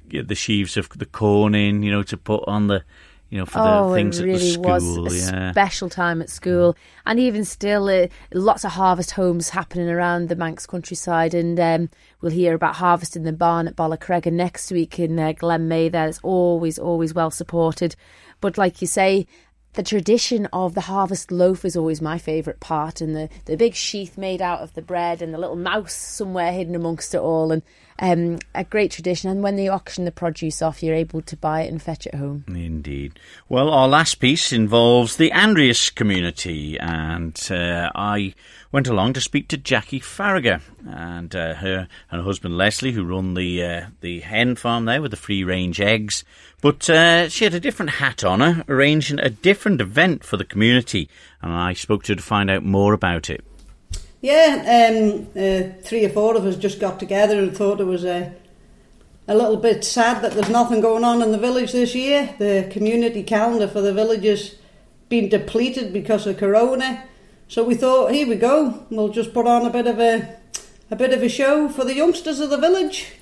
the 0.08 0.36
sheaves 0.36 0.76
of 0.76 0.88
the 0.90 1.04
corn 1.04 1.56
in. 1.56 1.82
You 1.82 1.90
know, 1.90 2.04
to 2.04 2.16
put 2.16 2.44
on 2.46 2.68
the 2.68 2.84
you 3.32 3.38
know 3.38 3.46
for 3.46 3.60
oh, 3.60 3.88
the 3.88 3.94
things 3.94 4.18
it 4.18 4.24
at 4.24 4.26
the 4.26 4.32
really 4.32 4.52
school. 4.52 5.04
was 5.04 5.30
a 5.30 5.32
yeah. 5.32 5.52
special 5.52 5.88
time 5.88 6.20
at 6.20 6.28
school, 6.28 6.76
and 7.06 7.18
even 7.18 7.46
still, 7.46 7.88
uh, 7.88 8.08
lots 8.34 8.62
of 8.62 8.72
harvest 8.72 9.12
homes 9.12 9.48
happening 9.48 9.88
around 9.88 10.28
the 10.28 10.36
Manx 10.36 10.66
countryside. 10.66 11.32
And 11.32 11.58
um, 11.58 11.88
we'll 12.20 12.30
hear 12.30 12.54
about 12.54 12.76
harvest 12.76 13.16
in 13.16 13.24
the 13.24 13.32
barn 13.32 13.66
at 13.66 13.74
Ballacrega 13.74 14.30
next 14.30 14.70
week 14.70 14.98
in 14.98 15.18
uh, 15.18 15.32
Glen 15.32 15.66
Maye. 15.66 15.88
There, 15.88 16.06
it's 16.06 16.20
always, 16.22 16.78
always 16.78 17.14
well 17.14 17.30
supported. 17.30 17.96
But 18.42 18.58
like 18.58 18.82
you 18.82 18.86
say, 18.86 19.26
the 19.72 19.82
tradition 19.82 20.46
of 20.52 20.74
the 20.74 20.82
harvest 20.82 21.32
loaf 21.32 21.64
is 21.64 21.74
always 21.74 22.02
my 22.02 22.18
favourite 22.18 22.60
part, 22.60 23.00
and 23.00 23.16
the, 23.16 23.30
the 23.46 23.56
big 23.56 23.74
sheath 23.74 24.18
made 24.18 24.42
out 24.42 24.60
of 24.60 24.74
the 24.74 24.82
bread, 24.82 25.22
and 25.22 25.32
the 25.32 25.38
little 25.38 25.56
mouse 25.56 25.94
somewhere 25.94 26.52
hidden 26.52 26.74
amongst 26.74 27.14
it 27.14 27.20
all, 27.22 27.50
and 27.50 27.62
um, 27.98 28.38
a 28.54 28.64
great 28.64 28.90
tradition. 28.90 29.30
And 29.30 29.42
when 29.42 29.56
they 29.56 29.68
auction 29.68 30.04
the 30.04 30.12
produce 30.12 30.62
off, 30.62 30.82
you're 30.82 30.94
able 30.94 31.22
to 31.22 31.36
buy 31.36 31.62
it 31.62 31.70
and 31.70 31.82
fetch 31.82 32.06
it 32.06 32.14
home. 32.14 32.44
Indeed. 32.48 33.18
Well, 33.48 33.70
our 33.70 33.88
last 33.88 34.16
piece 34.16 34.52
involves 34.52 35.16
the 35.16 35.32
Andreas 35.32 35.90
community, 35.90 36.78
and 36.78 37.38
uh, 37.50 37.90
I 37.94 38.34
went 38.70 38.88
along 38.88 39.12
to 39.12 39.20
speak 39.20 39.48
to 39.48 39.56
Jackie 39.56 40.00
Farragher 40.00 40.60
and 40.86 41.34
uh, 41.34 41.54
her 41.54 41.88
and 42.10 42.20
her 42.20 42.22
husband 42.22 42.56
Leslie, 42.56 42.92
who 42.92 43.04
run 43.04 43.34
the 43.34 43.62
uh, 43.62 43.86
the 44.00 44.20
hen 44.20 44.56
farm 44.56 44.86
there 44.86 45.02
with 45.02 45.10
the 45.10 45.16
free 45.16 45.44
range 45.44 45.80
eggs. 45.80 46.24
But 46.60 46.88
uh, 46.88 47.28
she 47.28 47.44
had 47.44 47.54
a 47.54 47.60
different 47.60 47.92
hat 47.92 48.24
on 48.24 48.40
her, 48.40 48.64
arranging 48.68 49.18
a 49.18 49.30
different 49.30 49.80
event 49.80 50.24
for 50.24 50.36
the 50.36 50.44
community, 50.44 51.08
and 51.40 51.52
I 51.52 51.72
spoke 51.72 52.04
to 52.04 52.12
her 52.12 52.16
to 52.16 52.22
find 52.22 52.50
out 52.50 52.64
more 52.64 52.92
about 52.94 53.28
it. 53.28 53.44
Yeah, 54.22 54.92
um, 54.94 55.26
uh, 55.36 55.82
three 55.82 56.04
or 56.04 56.08
four 56.08 56.36
of 56.36 56.46
us 56.46 56.56
just 56.56 56.78
got 56.78 57.00
together 57.00 57.40
and 57.40 57.56
thought 57.56 57.80
it 57.80 57.84
was 57.84 58.04
a, 58.04 58.32
a 59.26 59.34
little 59.34 59.56
bit 59.56 59.84
sad 59.84 60.22
that 60.22 60.32
there's 60.32 60.48
nothing 60.48 60.80
going 60.80 61.02
on 61.02 61.22
in 61.22 61.32
the 61.32 61.38
village 61.38 61.72
this 61.72 61.92
year. 61.92 62.32
The 62.38 62.68
community 62.70 63.24
calendar 63.24 63.66
for 63.66 63.80
the 63.80 63.92
village 63.92 64.24
has 64.24 64.54
been 65.08 65.28
depleted 65.28 65.92
because 65.92 66.24
of 66.28 66.38
Corona. 66.38 67.02
So 67.48 67.64
we 67.64 67.74
thought, 67.74 68.12
here 68.12 68.28
we 68.28 68.36
go, 68.36 68.86
we'll 68.90 69.08
just 69.08 69.34
put 69.34 69.48
on 69.48 69.66
a 69.66 69.70
bit 69.70 69.88
of 69.88 69.98
a 69.98 70.36
a 70.92 70.96
bit 70.96 71.12
of 71.12 71.22
a 71.22 71.28
show 71.28 71.68
for 71.68 71.84
the 71.84 71.94
youngsters 71.94 72.38
of 72.38 72.50
the 72.50 72.58
village. 72.58 73.12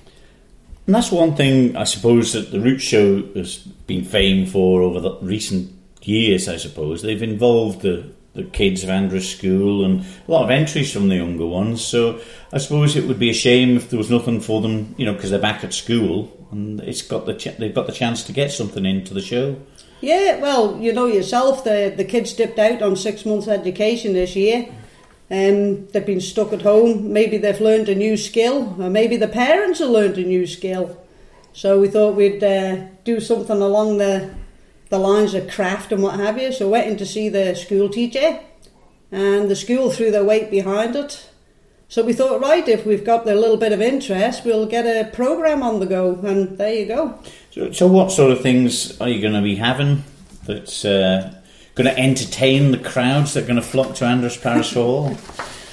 And 0.87 0.95
that's 0.95 1.13
one 1.13 1.35
thing 1.35 1.77
I 1.77 1.85
suppose 1.85 2.33
that 2.33 2.51
the 2.51 2.61
Root 2.61 2.81
Show 2.81 3.23
has 3.35 3.59
been 3.59 4.05
famed 4.05 4.51
for 4.51 4.83
over 4.83 5.01
the 5.01 5.17
recent 5.23 5.73
years. 6.03 6.49
I 6.49 6.57
suppose 6.57 7.01
they've 7.01 7.23
involved 7.23 7.83
the 7.83 8.13
the 8.35 8.45
kids 8.45 8.85
of 8.85 8.91
Andreas 8.91 9.37
School 9.37 9.85
and 9.85 10.05
a 10.27 10.31
lot 10.31 10.45
of 10.45 10.51
entries 10.51 10.93
from 10.93 11.09
the 11.09 11.17
younger 11.17 11.47
ones. 11.47 11.85
So 11.85 12.21
I 12.53 12.59
suppose 12.59 12.97
it 12.97 13.07
would 13.07 13.19
be 13.19 13.31
a 13.31 13.35
shame 13.35 13.77
if 13.77 13.91
there 13.91 13.99
was 13.99 14.11
nothing 14.11 14.41
for 14.41 14.61
them, 14.61 14.95
you 14.97 15.05
know, 15.05 15.15
because 15.15 15.31
they're 15.31 15.41
back 15.41 15.65
at 15.65 15.75
school 15.75 16.47
and 16.53 16.81
it's 16.81 17.03
got 17.03 17.27
the 17.27 17.35
ch- 17.35 17.57
they've 17.57 17.75
got 17.75 17.87
the 17.87 17.93
chance 17.93 18.23
to 18.25 18.33
get 18.33 18.53
something 18.53 18.87
into 18.87 19.15
the 19.15 19.21
show. 19.21 19.57
Yeah, 20.01 20.39
well, 20.41 20.79
you 20.81 20.93
know 20.93 21.07
yourself, 21.07 21.65
the 21.65 21.93
the 21.95 22.05
kids 22.05 22.33
dipped 22.33 22.59
out 22.59 22.83
on 22.83 22.97
six 22.97 23.27
months 23.27 23.49
education 23.49 24.13
this 24.13 24.35
year. 24.35 24.69
Um, 25.31 25.87
they've 25.89 26.07
been 26.07 26.21
stuck 26.21 26.53
at 26.53 26.63
home. 26.63 27.13
Maybe 27.13 27.37
they've 27.37 27.61
learned 27.61 27.89
a 27.89 27.95
new 27.95 28.17
skill, 28.17 28.75
or 28.81 28.91
maybe 28.91 29.17
the 29.17 29.29
parents 29.29 29.79
have 29.79 29.91
learned 29.91 30.19
a 30.19 30.25
new 30.25 30.47
skill. 30.47 30.97
So 31.53 31.81
we 31.81 31.89
thought 31.89 32.17
we'd 32.17 32.43
uh, 32.43 32.87
do 33.05 33.21
something 33.21 33.61
along 33.61 33.99
the 33.99 34.35
the 34.91 34.99
lines 34.99 35.35
of 35.35 35.49
craft 35.49 35.93
and 35.93 36.03
what 36.03 36.21
have 36.21 36.39
you. 36.39 36.53
So 36.53 36.69
went 36.69 36.89
in 36.89 36.97
to 36.99 37.07
see 37.07 37.29
the 37.29 37.55
school 37.55 37.89
teacher, 37.89 38.41
and 39.11 39.51
the 39.51 39.57
school 39.57 39.91
threw 39.91 40.11
their 40.11 40.25
weight 40.25 40.51
behind 40.51 40.95
it. 40.95 41.31
So 41.89 42.05
we 42.05 42.13
thought, 42.13 42.41
right, 42.41 42.69
if 42.69 42.87
we've 42.87 43.05
got 43.05 43.27
a 43.27 43.35
little 43.35 43.57
bit 43.57 43.73
of 43.73 43.81
interest, 43.81 44.45
we'll 44.45 44.67
get 44.67 44.85
a 44.85 45.11
program 45.11 45.63
on 45.63 45.81
the 45.81 45.87
go, 45.87 46.15
and 46.23 46.57
there 46.57 46.75
you 46.75 46.87
go. 46.87 47.19
So, 47.51 47.73
so 47.73 47.87
what 47.89 48.13
sort 48.13 48.31
of 48.31 48.43
things 48.43 49.01
are 49.01 49.09
you 49.09 49.21
going 49.21 49.35
to 49.35 49.43
be 49.43 49.57
having 49.57 50.05
that's 50.45 50.85
uh, 50.85 51.35
going 51.75 51.93
to 51.93 51.99
entertain 51.99 52.71
the 52.71 52.79
crowds 52.79 53.35
that 53.35 53.45
are 53.45 53.47
going 53.47 53.57
to 53.57 53.63
flock 53.63 53.97
to 53.97 54.05
Andreas 54.05 54.37
Parish 54.37 54.75
Hall? 54.75 55.17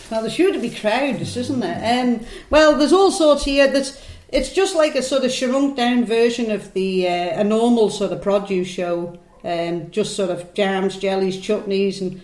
Well, 0.09 0.21
there's 0.21 0.35
sure 0.35 0.53
to 0.53 0.59
be 0.59 0.69
crowds, 0.69 1.35
isn't 1.35 1.59
there? 1.59 2.01
Um, 2.01 2.25
well, 2.49 2.77
there's 2.77 2.93
all 2.93 3.11
sorts 3.11 3.43
here. 3.43 3.67
That's 3.67 4.01
it's 4.29 4.51
just 4.51 4.75
like 4.75 4.95
a 4.95 5.01
sort 5.01 5.23
of 5.23 5.31
shrunk 5.31 5.77
down 5.77 6.05
version 6.05 6.51
of 6.51 6.73
the 6.73 7.07
uh, 7.07 7.41
a 7.41 7.43
normal 7.43 7.89
sort 7.89 8.11
of 8.11 8.21
produce 8.21 8.67
show. 8.67 9.19
Um, 9.43 9.91
just 9.91 10.15
sort 10.15 10.29
of 10.29 10.53
jams, 10.53 10.97
jellies, 10.97 11.37
chutneys, 11.37 12.01
and 12.01 12.21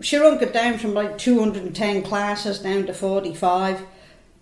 shrunk 0.00 0.42
it 0.42 0.52
down 0.52 0.78
from 0.78 0.94
like 0.94 1.18
210 1.18 2.02
classes 2.02 2.58
down 2.58 2.86
to 2.86 2.94
45. 2.94 3.82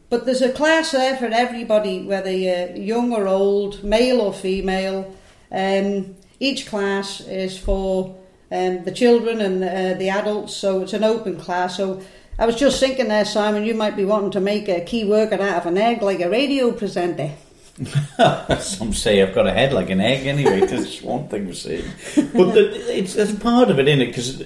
But 0.09 0.25
there's 0.25 0.43
a 0.43 0.53
class 0.53 0.93
there 0.93 1.17
for 1.17 1.27
everybody, 1.27 2.03
whether 2.05 2.31
you're 2.31 2.77
young 2.77 3.13
or 3.13 3.27
old, 3.27 3.83
male 3.83 4.21
or 4.21 4.33
female. 4.33 5.15
Um, 5.51 6.17
each 6.39 6.67
class 6.67 7.21
is 7.21 7.59
for 7.59 8.17
um, 8.51 8.85
the 8.85 8.93
children 8.93 9.41
and 9.41 9.65
uh, 9.65 9.99
the 9.99 10.11
adults, 10.11 10.55
so 10.55 10.83
it's 10.83 10.93
an 10.93 11.05
open 11.05 11.39
class. 11.39 11.77
So 11.77 12.03
I 12.39 12.47
was 12.47 12.57
just 12.57 12.81
thinking 12.81 13.09
there, 13.09 13.25
Simon, 13.25 13.65
you 13.65 13.75
might 13.75 13.97
be 13.97 14.05
wanting 14.05 14.31
to 14.33 14.41
make 14.41 14.69
a 14.69 14.81
key 14.81 15.05
worker 15.05 15.41
out 15.41 15.59
of 15.59 15.67
an 15.67 15.79
egg, 15.79 16.03
like 16.03 16.21
a 16.21 16.31
radio 16.31 16.73
presenter. 16.73 17.33
Some 18.61 18.93
say 18.93 19.23
I've 19.23 19.35
got 19.35 19.47
a 19.47 19.53
head 19.53 19.73
like 19.73 19.91
an 19.91 20.01
egg. 20.01 20.27
Anyway, 20.27 20.61
that's 20.67 21.03
one 21.03 21.29
thing 21.29 21.47
we're 21.47 21.55
saying. 21.55 21.85
But 22.15 22.53
the, 22.53 22.99
it's, 22.99 23.17
it's 23.17 23.33
part 23.33 23.71
of 23.71 23.79
it, 23.79 23.89
isn't 23.89 24.03
it? 24.03 24.07
Because 24.07 24.45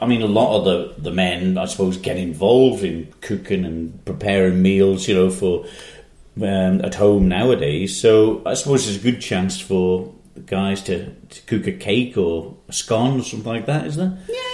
I 0.00 0.06
mean, 0.06 0.22
a 0.22 0.26
lot 0.26 0.58
of 0.58 0.64
the 0.64 1.02
the 1.02 1.10
men, 1.10 1.58
I 1.58 1.66
suppose, 1.66 1.96
get 1.96 2.16
involved 2.16 2.84
in 2.84 3.12
cooking 3.20 3.64
and 3.64 4.04
preparing 4.04 4.62
meals. 4.62 5.08
You 5.08 5.14
know, 5.14 5.30
for 5.30 5.66
um, 6.42 6.84
at 6.84 6.94
home 6.94 7.28
nowadays. 7.28 8.00
So 8.00 8.42
I 8.46 8.54
suppose 8.54 8.86
there's 8.86 8.98
a 8.98 9.10
good 9.12 9.20
chance 9.20 9.60
for 9.60 10.12
guys 10.46 10.82
to, 10.84 11.12
to 11.12 11.42
cook 11.42 11.66
a 11.66 11.72
cake 11.72 12.16
or 12.16 12.56
a 12.68 12.72
scone 12.72 13.20
or 13.20 13.24
something 13.24 13.52
like 13.52 13.66
that, 13.66 13.86
is 13.86 13.96
there? 13.96 14.16
Yeah, 14.28 14.47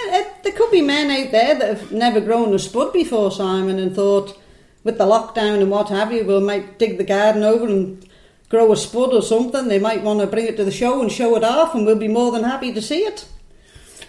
could 0.56 0.70
be 0.70 0.82
men 0.82 1.10
out 1.10 1.30
there 1.32 1.58
that 1.58 1.78
have 1.78 1.92
never 1.92 2.20
grown 2.20 2.54
a 2.54 2.58
spud 2.58 2.92
before, 2.92 3.30
Simon, 3.30 3.78
and 3.78 3.94
thought 3.94 4.38
with 4.82 4.98
the 4.98 5.04
lockdown 5.04 5.60
and 5.60 5.70
what 5.70 5.88
have 5.88 6.12
you, 6.12 6.24
we 6.24 6.40
might 6.40 6.78
dig 6.78 6.98
the 6.98 7.04
garden 7.04 7.42
over 7.42 7.66
and 7.66 8.06
grow 8.48 8.72
a 8.72 8.76
spud 8.76 9.12
or 9.12 9.22
something. 9.22 9.68
They 9.68 9.78
might 9.78 10.02
want 10.02 10.20
to 10.20 10.26
bring 10.26 10.46
it 10.46 10.56
to 10.58 10.64
the 10.64 10.70
show 10.70 11.00
and 11.00 11.10
show 11.10 11.36
it 11.36 11.44
off, 11.44 11.74
and 11.74 11.86
we'll 11.86 11.96
be 11.96 12.08
more 12.08 12.32
than 12.32 12.44
happy 12.44 12.72
to 12.72 12.82
see 12.82 13.00
it. 13.00 13.26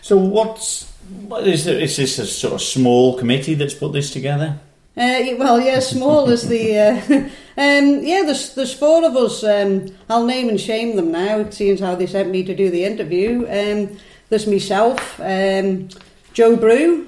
So 0.01 0.17
what's 0.17 0.91
what 1.27 1.47
is, 1.47 1.65
there, 1.65 1.79
is 1.79 1.97
this 1.97 2.17
a 2.17 2.25
sort 2.25 2.53
of 2.53 2.61
small 2.61 3.17
committee 3.17 3.53
that's 3.53 3.73
put 3.73 3.93
this 3.93 4.11
together? 4.11 4.59
Uh, 4.97 5.35
well, 5.37 5.59
yeah, 5.59 5.79
small 5.79 6.29
is 6.29 6.47
the. 6.47 6.77
Uh, 6.77 7.15
um, 7.57 8.03
yeah, 8.03 8.23
there's 8.25 8.55
there's 8.55 8.73
four 8.73 9.05
of 9.05 9.15
us. 9.15 9.43
Um, 9.43 9.87
I'll 10.09 10.25
name 10.25 10.49
and 10.49 10.59
shame 10.59 10.95
them 10.95 11.11
now. 11.11 11.39
It 11.39 11.53
seems 11.53 11.79
how 11.79 11.95
they 11.95 12.07
sent 12.07 12.31
me 12.31 12.43
to 12.43 12.55
do 12.55 12.69
the 12.69 12.85
interview. 12.85 13.45
Um, 13.47 13.97
there's 14.29 14.47
myself, 14.47 15.19
um, 15.19 15.89
Joe 16.35 16.57
Brew, 16.57 17.07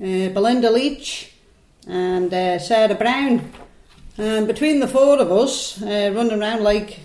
uh, 0.00 0.30
Belinda 0.30 0.70
Leach, 0.70 1.30
and 1.86 2.32
uh, 2.32 2.58
Sarah 2.58 2.94
Brown. 2.94 3.52
And 4.16 4.46
between 4.46 4.80
the 4.80 4.88
four 4.88 5.18
of 5.18 5.30
us, 5.30 5.82
uh, 5.82 6.10
running 6.14 6.40
around 6.40 6.64
like 6.64 7.00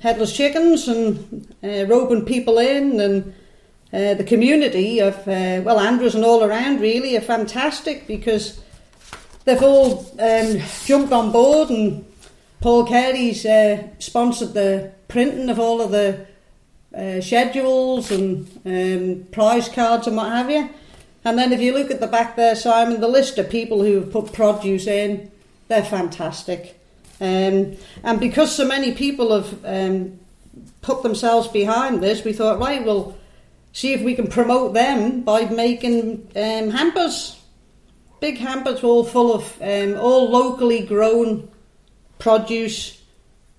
headless 0.00 0.36
chickens 0.36 0.86
and 0.86 1.50
uh, 1.64 1.86
roping 1.86 2.26
people 2.26 2.58
in 2.58 3.00
and. 3.00 3.34
Uh, 3.92 4.14
the 4.14 4.24
community 4.24 4.98
of 4.98 5.26
well 5.28 5.78
Andreas 5.78 6.16
and 6.16 6.24
all 6.24 6.42
around 6.42 6.80
really 6.80 7.16
are 7.16 7.20
fantastic 7.20 8.06
because 8.08 8.60
they've 9.44 9.62
all 9.62 10.04
um, 10.18 10.58
jumped 10.84 11.12
on 11.12 11.30
board, 11.30 11.70
and 11.70 12.04
Paul 12.60 12.84
Carey's 12.84 13.46
uh, 13.46 13.86
sponsored 14.00 14.54
the 14.54 14.92
printing 15.06 15.48
of 15.48 15.60
all 15.60 15.80
of 15.80 15.92
the 15.92 16.26
uh, 16.96 17.20
schedules 17.20 18.10
and 18.10 18.48
um, 18.64 19.26
prize 19.30 19.68
cards 19.68 20.06
and 20.06 20.16
what 20.16 20.32
have 20.32 20.50
you. 20.50 20.68
And 21.24 21.38
then 21.38 21.52
if 21.52 21.60
you 21.60 21.74
look 21.74 21.90
at 21.90 22.00
the 22.00 22.06
back 22.06 22.36
there, 22.36 22.54
Simon, 22.54 23.00
the 23.00 23.08
list 23.08 23.38
of 23.38 23.50
people 23.50 23.82
who 23.82 24.00
have 24.00 24.12
put 24.12 24.32
produce 24.32 24.86
in, 24.86 25.30
they're 25.68 25.84
fantastic. 25.84 26.80
Um, 27.20 27.76
and 28.02 28.20
because 28.20 28.54
so 28.54 28.66
many 28.66 28.92
people 28.92 29.32
have 29.34 29.64
um, 29.64 30.18
put 30.82 31.02
themselves 31.02 31.48
behind 31.48 32.02
this, 32.02 32.24
we 32.24 32.32
thought, 32.32 32.60
right, 32.60 32.84
we'll 32.84 33.16
see 33.72 33.92
if 33.92 34.02
we 34.02 34.14
can 34.14 34.28
promote 34.28 34.74
them 34.74 35.22
by 35.22 35.44
making 35.46 36.28
um, 36.36 36.70
hampers 36.70 37.36
big 38.20 38.38
hampers 38.38 38.82
all 38.82 39.04
full 39.04 39.34
of 39.34 39.60
um, 39.60 39.96
all 39.98 40.30
locally 40.30 40.84
grown 40.84 41.48
produce 42.18 43.02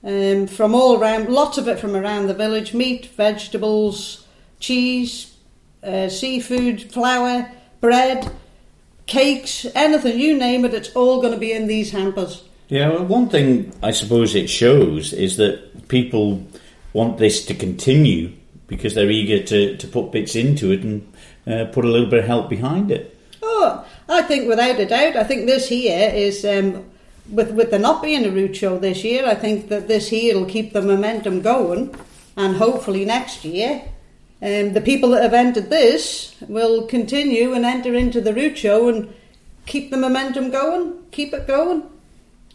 um, 0.08 0.48
from 0.48 0.74
all 0.74 0.98
around, 0.98 1.28
lots 1.28 1.58
of 1.58 1.68
it 1.68 1.80
from 1.80 1.94
around 1.94 2.28
the 2.28 2.34
village 2.34 2.74
meat, 2.74 3.08
vegetables, 3.08 4.26
cheese, 4.60 5.36
uh, 5.84 6.08
seafood, 6.08 6.92
flour, 6.94 7.52
bread, 7.82 8.32
cakes, 9.06 9.68
anything, 9.76 10.18
you 10.18 10.38
name 10.38 10.64
it, 10.64 10.74
it's 10.74 10.96
all 10.96 11.20
going 11.20 11.34
to 11.34 11.40
be 11.40 11.52
in 11.52 11.68
these 11.68 11.92
hampers. 11.92 12.44
Yeah, 12.70 12.90
well, 12.90 13.06
one 13.06 13.30
thing 13.30 13.74
I 13.84 13.92
suppose 13.92 14.34
it 14.34 14.50
shows 14.50 15.12
is 15.12 15.36
that 15.38 15.90
people 15.90 16.42
want 16.94 17.18
this 17.18 17.46
to 17.46 17.54
continue 17.54 18.32
because 18.68 18.96
they're 18.96 19.12
eager 19.12 19.44
to, 19.44 19.76
to 19.76 19.88
put 19.88 20.12
bits 20.12 20.36
into 20.36 20.72
it 20.72 20.84
and 20.84 21.14
uh, 21.46 21.66
put 21.66 21.84
a 21.84 21.90
little 21.90 22.10
bit 22.10 22.20
of 22.20 22.26
help 22.26 22.50
behind 22.50 22.92
it. 22.92 23.18
Oh, 23.42 23.86
I 24.08 24.22
think 24.22 24.48
without 24.48 24.80
a 24.80 24.86
doubt, 24.86 25.18
I 25.18 25.24
think 25.24 25.46
this 25.46 25.68
here 25.68 26.12
is 26.14 26.44
um, 26.46 26.87
with 27.30 27.52
with 27.52 27.72
there 27.72 27.80
not 27.80 28.02
being 28.02 28.26
a 28.26 28.32
root 28.32 28.56
show 28.56 28.78
this 28.78 29.04
year. 29.04 29.26
I 29.26 29.36
think 29.36 29.70
that 29.70 29.88
this 29.88 30.10
here 30.10 30.38
will 30.38 30.46
keep 30.46 30.74
the 30.74 30.82
momentum 30.82 31.42
going, 31.42 31.96
and 32.36 32.58
hopefully 32.58 33.06
next 33.06 33.46
year, 33.46 33.84
um, 34.42 34.74
the 34.74 34.82
people 34.82 35.10
that 35.10 35.24
have 35.24 35.34
entered 35.34 35.70
this 35.70 36.36
will 36.48 36.86
continue 36.86 37.54
and 37.54 37.66
enter 37.66 37.94
into 37.94 38.22
the 38.22 38.34
root 38.34 38.58
show 38.58 38.88
and 38.90 39.14
keep 39.66 39.90
the 39.92 39.98
momentum 39.98 40.52
going, 40.52 41.04
keep 41.12 41.34
it 41.34 41.48
going. 41.48 41.84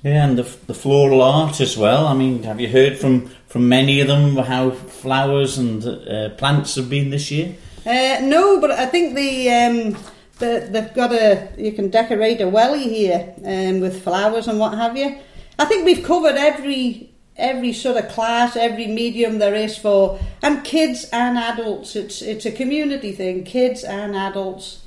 Yeah, 0.02 0.26
and 0.26 0.36
the, 0.36 0.42
the 0.66 0.74
floral 0.74 1.22
art 1.22 1.60
as 1.60 1.76
well. 1.76 2.06
I 2.08 2.14
mean, 2.14 2.42
have 2.42 2.60
you 2.60 2.68
heard 2.68 2.98
from, 2.98 3.28
from 3.46 3.68
many 3.68 4.00
of 4.00 4.08
them 4.08 4.36
how 4.36 4.70
flowers 4.70 5.58
and 5.58 5.84
uh, 5.84 6.30
plants 6.30 6.74
have 6.74 6.90
been 6.90 7.10
this 7.10 7.30
year? 7.30 7.54
Uh, 7.86 8.18
no, 8.22 8.60
but 8.60 8.72
I 8.72 8.86
think 8.86 9.14
the 9.14 9.50
um, 9.50 9.96
the, 10.42 10.68
they've 10.70 10.92
got 10.94 11.12
a 11.12 11.48
you 11.56 11.72
can 11.72 11.88
decorate 11.88 12.40
a 12.40 12.48
welly 12.48 12.82
here 12.82 13.34
um, 13.44 13.80
with 13.80 14.02
flowers 14.02 14.48
and 14.48 14.58
what 14.58 14.74
have 14.74 14.96
you. 14.96 15.18
I 15.58 15.64
think 15.64 15.86
we've 15.86 16.04
covered 16.04 16.36
every 16.36 17.10
every 17.36 17.72
sort 17.72 17.96
of 17.96 18.08
class, 18.10 18.56
every 18.56 18.86
medium 18.86 19.38
there 19.38 19.54
is 19.54 19.78
for 19.78 20.18
and 20.42 20.62
kids 20.64 21.08
and 21.12 21.38
adults. 21.38 21.96
It's 21.96 22.20
it's 22.20 22.44
a 22.44 22.52
community 22.52 23.12
thing, 23.12 23.44
kids 23.44 23.84
and 23.84 24.14
adults. 24.16 24.80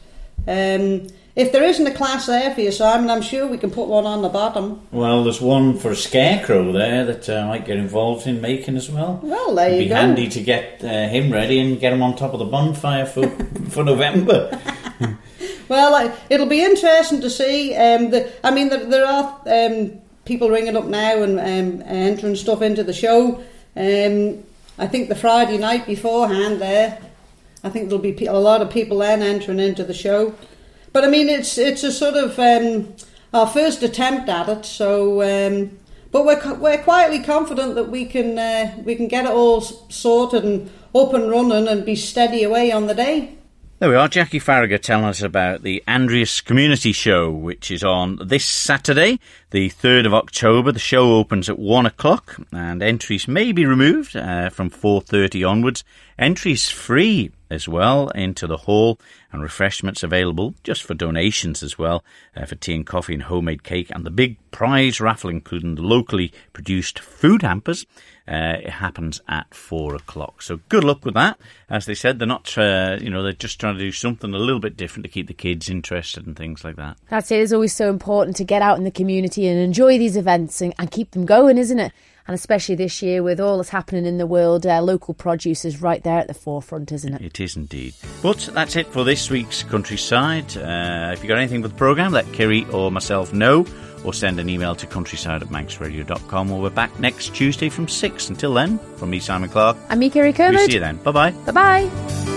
Um, 0.47 1.07
if 1.35 1.51
there 1.51 1.63
isn't 1.63 1.85
a 1.85 1.91
class 1.93 2.27
there 2.27 2.53
for 2.55 2.61
you, 2.61 2.71
Simon, 2.71 3.09
I'm 3.09 3.21
sure 3.21 3.45
we 3.45 3.57
can 3.57 3.69
put 3.69 3.87
one 3.89 4.05
on 4.05 4.21
the 4.21 4.29
bottom. 4.29 4.87
Well, 4.91 5.25
there's 5.25 5.41
one 5.41 5.77
for 5.77 5.91
a 5.91 5.95
scarecrow 5.95 6.71
there 6.71 7.03
that 7.05 7.27
uh, 7.27 7.33
I 7.33 7.47
might 7.47 7.65
get 7.65 7.75
involved 7.75 8.25
in 8.25 8.39
making 8.39 8.77
as 8.77 8.89
well. 8.89 9.19
Well, 9.21 9.53
there 9.53 9.67
It'd 9.67 9.79
you 9.79 9.85
be 9.85 9.89
go. 9.89 9.95
handy 9.95 10.29
to 10.29 10.41
get 10.41 10.81
uh, 10.81 11.09
him 11.09 11.33
ready 11.33 11.59
and 11.59 11.77
get 11.77 11.91
him 11.91 12.01
on 12.01 12.15
top 12.15 12.31
of 12.31 12.39
the 12.39 12.45
bonfire 12.45 13.05
for 13.05 13.27
for 13.69 13.83
November. 13.83 14.49
Well, 15.67 16.15
it'll 16.29 16.45
be 16.45 16.63
interesting 16.63 17.21
to 17.21 17.29
see. 17.29 17.75
Um, 17.75 18.11
the, 18.11 18.31
I 18.45 18.51
mean, 18.51 18.69
there, 18.69 18.85
there 18.85 19.05
are 19.05 19.41
um, 19.45 19.99
people 20.25 20.49
ringing 20.49 20.77
up 20.77 20.85
now 20.85 21.23
and 21.23 21.39
um, 21.39 21.83
entering 21.87 22.35
stuff 22.35 22.61
into 22.61 22.83
the 22.83 22.93
show. 22.93 23.43
Um, 23.75 24.43
I 24.77 24.87
think 24.87 25.09
the 25.09 25.15
Friday 25.15 25.57
night 25.57 25.85
beforehand 25.85 26.61
there, 26.61 26.99
I 27.63 27.69
think 27.69 27.89
there'll 27.89 28.01
be 28.01 28.25
a 28.25 28.33
lot 28.33 28.61
of 28.61 28.69
people 28.69 28.99
then 28.99 29.21
entering 29.21 29.59
into 29.59 29.83
the 29.83 29.93
show. 29.93 30.35
But 30.93 31.03
I 31.03 31.07
mean, 31.07 31.29
it's 31.29 31.57
it's 31.57 31.83
a 31.83 31.91
sort 31.91 32.15
of 32.15 32.37
um, 32.39 32.93
our 33.33 33.47
first 33.47 33.83
attempt 33.83 34.29
at 34.29 34.49
it. 34.49 34.65
So, 34.65 35.21
um, 35.21 35.77
but 36.11 36.25
we're 36.25 36.53
we're 36.55 36.83
quietly 36.83 37.19
confident 37.19 37.75
that 37.75 37.89
we 37.89 38.05
can 38.05 38.37
uh, 38.37 38.75
we 38.83 38.95
can 38.95 39.07
get 39.07 39.25
it 39.25 39.31
all 39.31 39.61
sorted 39.61 40.43
and 40.43 40.69
up 40.93 41.13
and 41.13 41.29
running 41.29 41.67
and 41.67 41.85
be 41.85 41.95
steady 41.95 42.43
away 42.43 42.71
on 42.71 42.87
the 42.87 42.93
day. 42.93 43.34
There 43.77 43.89
we 43.89 43.97
are, 43.97 44.07
Jackie 44.07 44.39
Farragher 44.39 44.81
telling 44.81 45.03
us 45.03 45.21
about 45.21 45.61
the 45.61 45.83
Andreas 45.85 46.39
Community 46.39 46.93
Show, 46.93 47.29
which 47.29 47.69
is 47.69 47.83
on 47.83 48.17
this 48.25 48.45
Saturday, 48.45 49.19
the 49.51 49.69
3rd 49.69 50.05
of 50.05 50.13
October. 50.13 50.71
The 50.71 50.79
show 50.79 51.15
opens 51.15 51.49
at 51.49 51.59
1 51.59 51.85
o'clock 51.85 52.39
and 52.53 52.81
entries 52.81 53.27
may 53.27 53.51
be 53.51 53.65
removed 53.65 54.15
uh, 54.15 54.49
from 54.49 54.69
4.30 54.69 55.45
onwards. 55.45 55.83
Entries 56.17 56.69
free 56.69 57.31
as 57.49 57.67
well 57.67 58.07
into 58.11 58.47
the 58.47 58.59
hall 58.59 58.97
and 59.33 59.41
refreshments 59.41 60.03
available 60.03 60.55
just 60.63 60.81
for 60.81 60.93
donations 60.93 61.61
as 61.61 61.77
well 61.77 62.01
uh, 62.33 62.45
for 62.45 62.55
tea 62.55 62.75
and 62.75 62.87
coffee 62.87 63.15
and 63.15 63.23
homemade 63.23 63.63
cake 63.63 63.91
and 63.93 64.05
the 64.05 64.09
big 64.09 64.37
prize 64.51 65.01
raffle 65.01 65.29
including 65.29 65.75
locally 65.75 66.31
produced 66.53 66.97
food 66.97 67.41
hampers. 67.41 67.85
Uh, 68.27 68.57
it 68.63 68.69
happens 68.69 69.21
at 69.27 69.53
four 69.53 69.93
o'clock. 69.95 70.41
So 70.41 70.59
good 70.69 70.83
luck 70.83 71.05
with 71.05 71.13
that. 71.13 71.37
As 71.69 71.85
they 71.85 71.93
said, 71.93 72.17
they're 72.17 72.27
not, 72.27 72.57
uh, 72.57 72.97
you 72.99 73.09
know, 73.09 73.21
they're 73.21 73.33
just 73.33 73.59
trying 73.59 73.75
to 73.75 73.79
do 73.79 73.91
something 73.91 74.33
a 74.33 74.37
little 74.37 74.59
bit 74.59 74.75
different 74.75 75.05
to 75.05 75.11
keep 75.11 75.27
the 75.27 75.33
kids 75.33 75.69
interested 75.69 76.25
and 76.25 76.35
things 76.35 76.63
like 76.63 76.75
that. 76.77 76.97
That's 77.09 77.29
it. 77.29 77.39
It's 77.41 77.53
always 77.53 77.75
so 77.75 77.89
important 77.89 78.35
to 78.37 78.43
get 78.43 78.63
out 78.63 78.77
in 78.77 78.83
the 78.83 78.91
community 78.91 79.47
and 79.47 79.59
enjoy 79.59 79.99
these 79.99 80.17
events 80.17 80.59
and, 80.59 80.73
and 80.79 80.89
keep 80.89 81.11
them 81.11 81.25
going, 81.25 81.59
isn't 81.59 81.79
it? 81.79 81.91
And 82.27 82.33
especially 82.33 82.73
this 82.73 83.03
year 83.03 83.21
with 83.21 83.39
all 83.39 83.57
that's 83.57 83.69
happening 83.69 84.07
in 84.07 84.17
the 84.17 84.25
world, 84.25 84.65
uh, 84.65 84.81
local 84.81 85.13
produce 85.13 85.63
is 85.63 85.79
right 85.79 86.03
there 86.03 86.17
at 86.17 86.27
the 86.27 86.33
forefront, 86.33 86.91
isn't 86.91 87.13
it? 87.13 87.21
It 87.21 87.39
is 87.39 87.55
indeed. 87.55 87.93
But 88.23 88.49
that's 88.53 88.75
it 88.75 88.87
for 88.87 89.03
this 89.03 89.29
week's 89.29 89.61
Countryside. 89.61 90.57
Uh, 90.57 91.11
if 91.13 91.19
you've 91.19 91.27
got 91.27 91.37
anything 91.37 91.61
for 91.61 91.67
the 91.67 91.75
programme, 91.75 92.13
let 92.13 92.31
Kiri 92.33 92.65
or 92.71 92.89
myself 92.89 93.31
know 93.31 93.67
or 94.05 94.13
send 94.13 94.39
an 94.39 94.49
email 94.49 94.75
to 94.75 94.85
countryside 94.87 95.41
at 95.41 95.49
manxradio.com. 95.49 96.49
We'll 96.49 96.69
be 96.69 96.73
back 96.75 96.97
next 96.99 97.33
Tuesday 97.35 97.69
from 97.69 97.87
6. 97.87 98.29
Until 98.29 98.53
then, 98.53 98.79
from 98.97 99.09
me, 99.09 99.19
Simon 99.19 99.49
Clark. 99.49 99.77
I'm 99.89 99.99
me, 99.99 100.09
Kiri 100.09 100.29
We 100.29 100.33
Kermode. 100.33 100.59
see 100.67 100.73
you 100.73 100.79
then. 100.79 100.97
Bye 100.97 101.11
bye. 101.11 101.31
Bye 101.31 101.51
bye. 101.51 102.34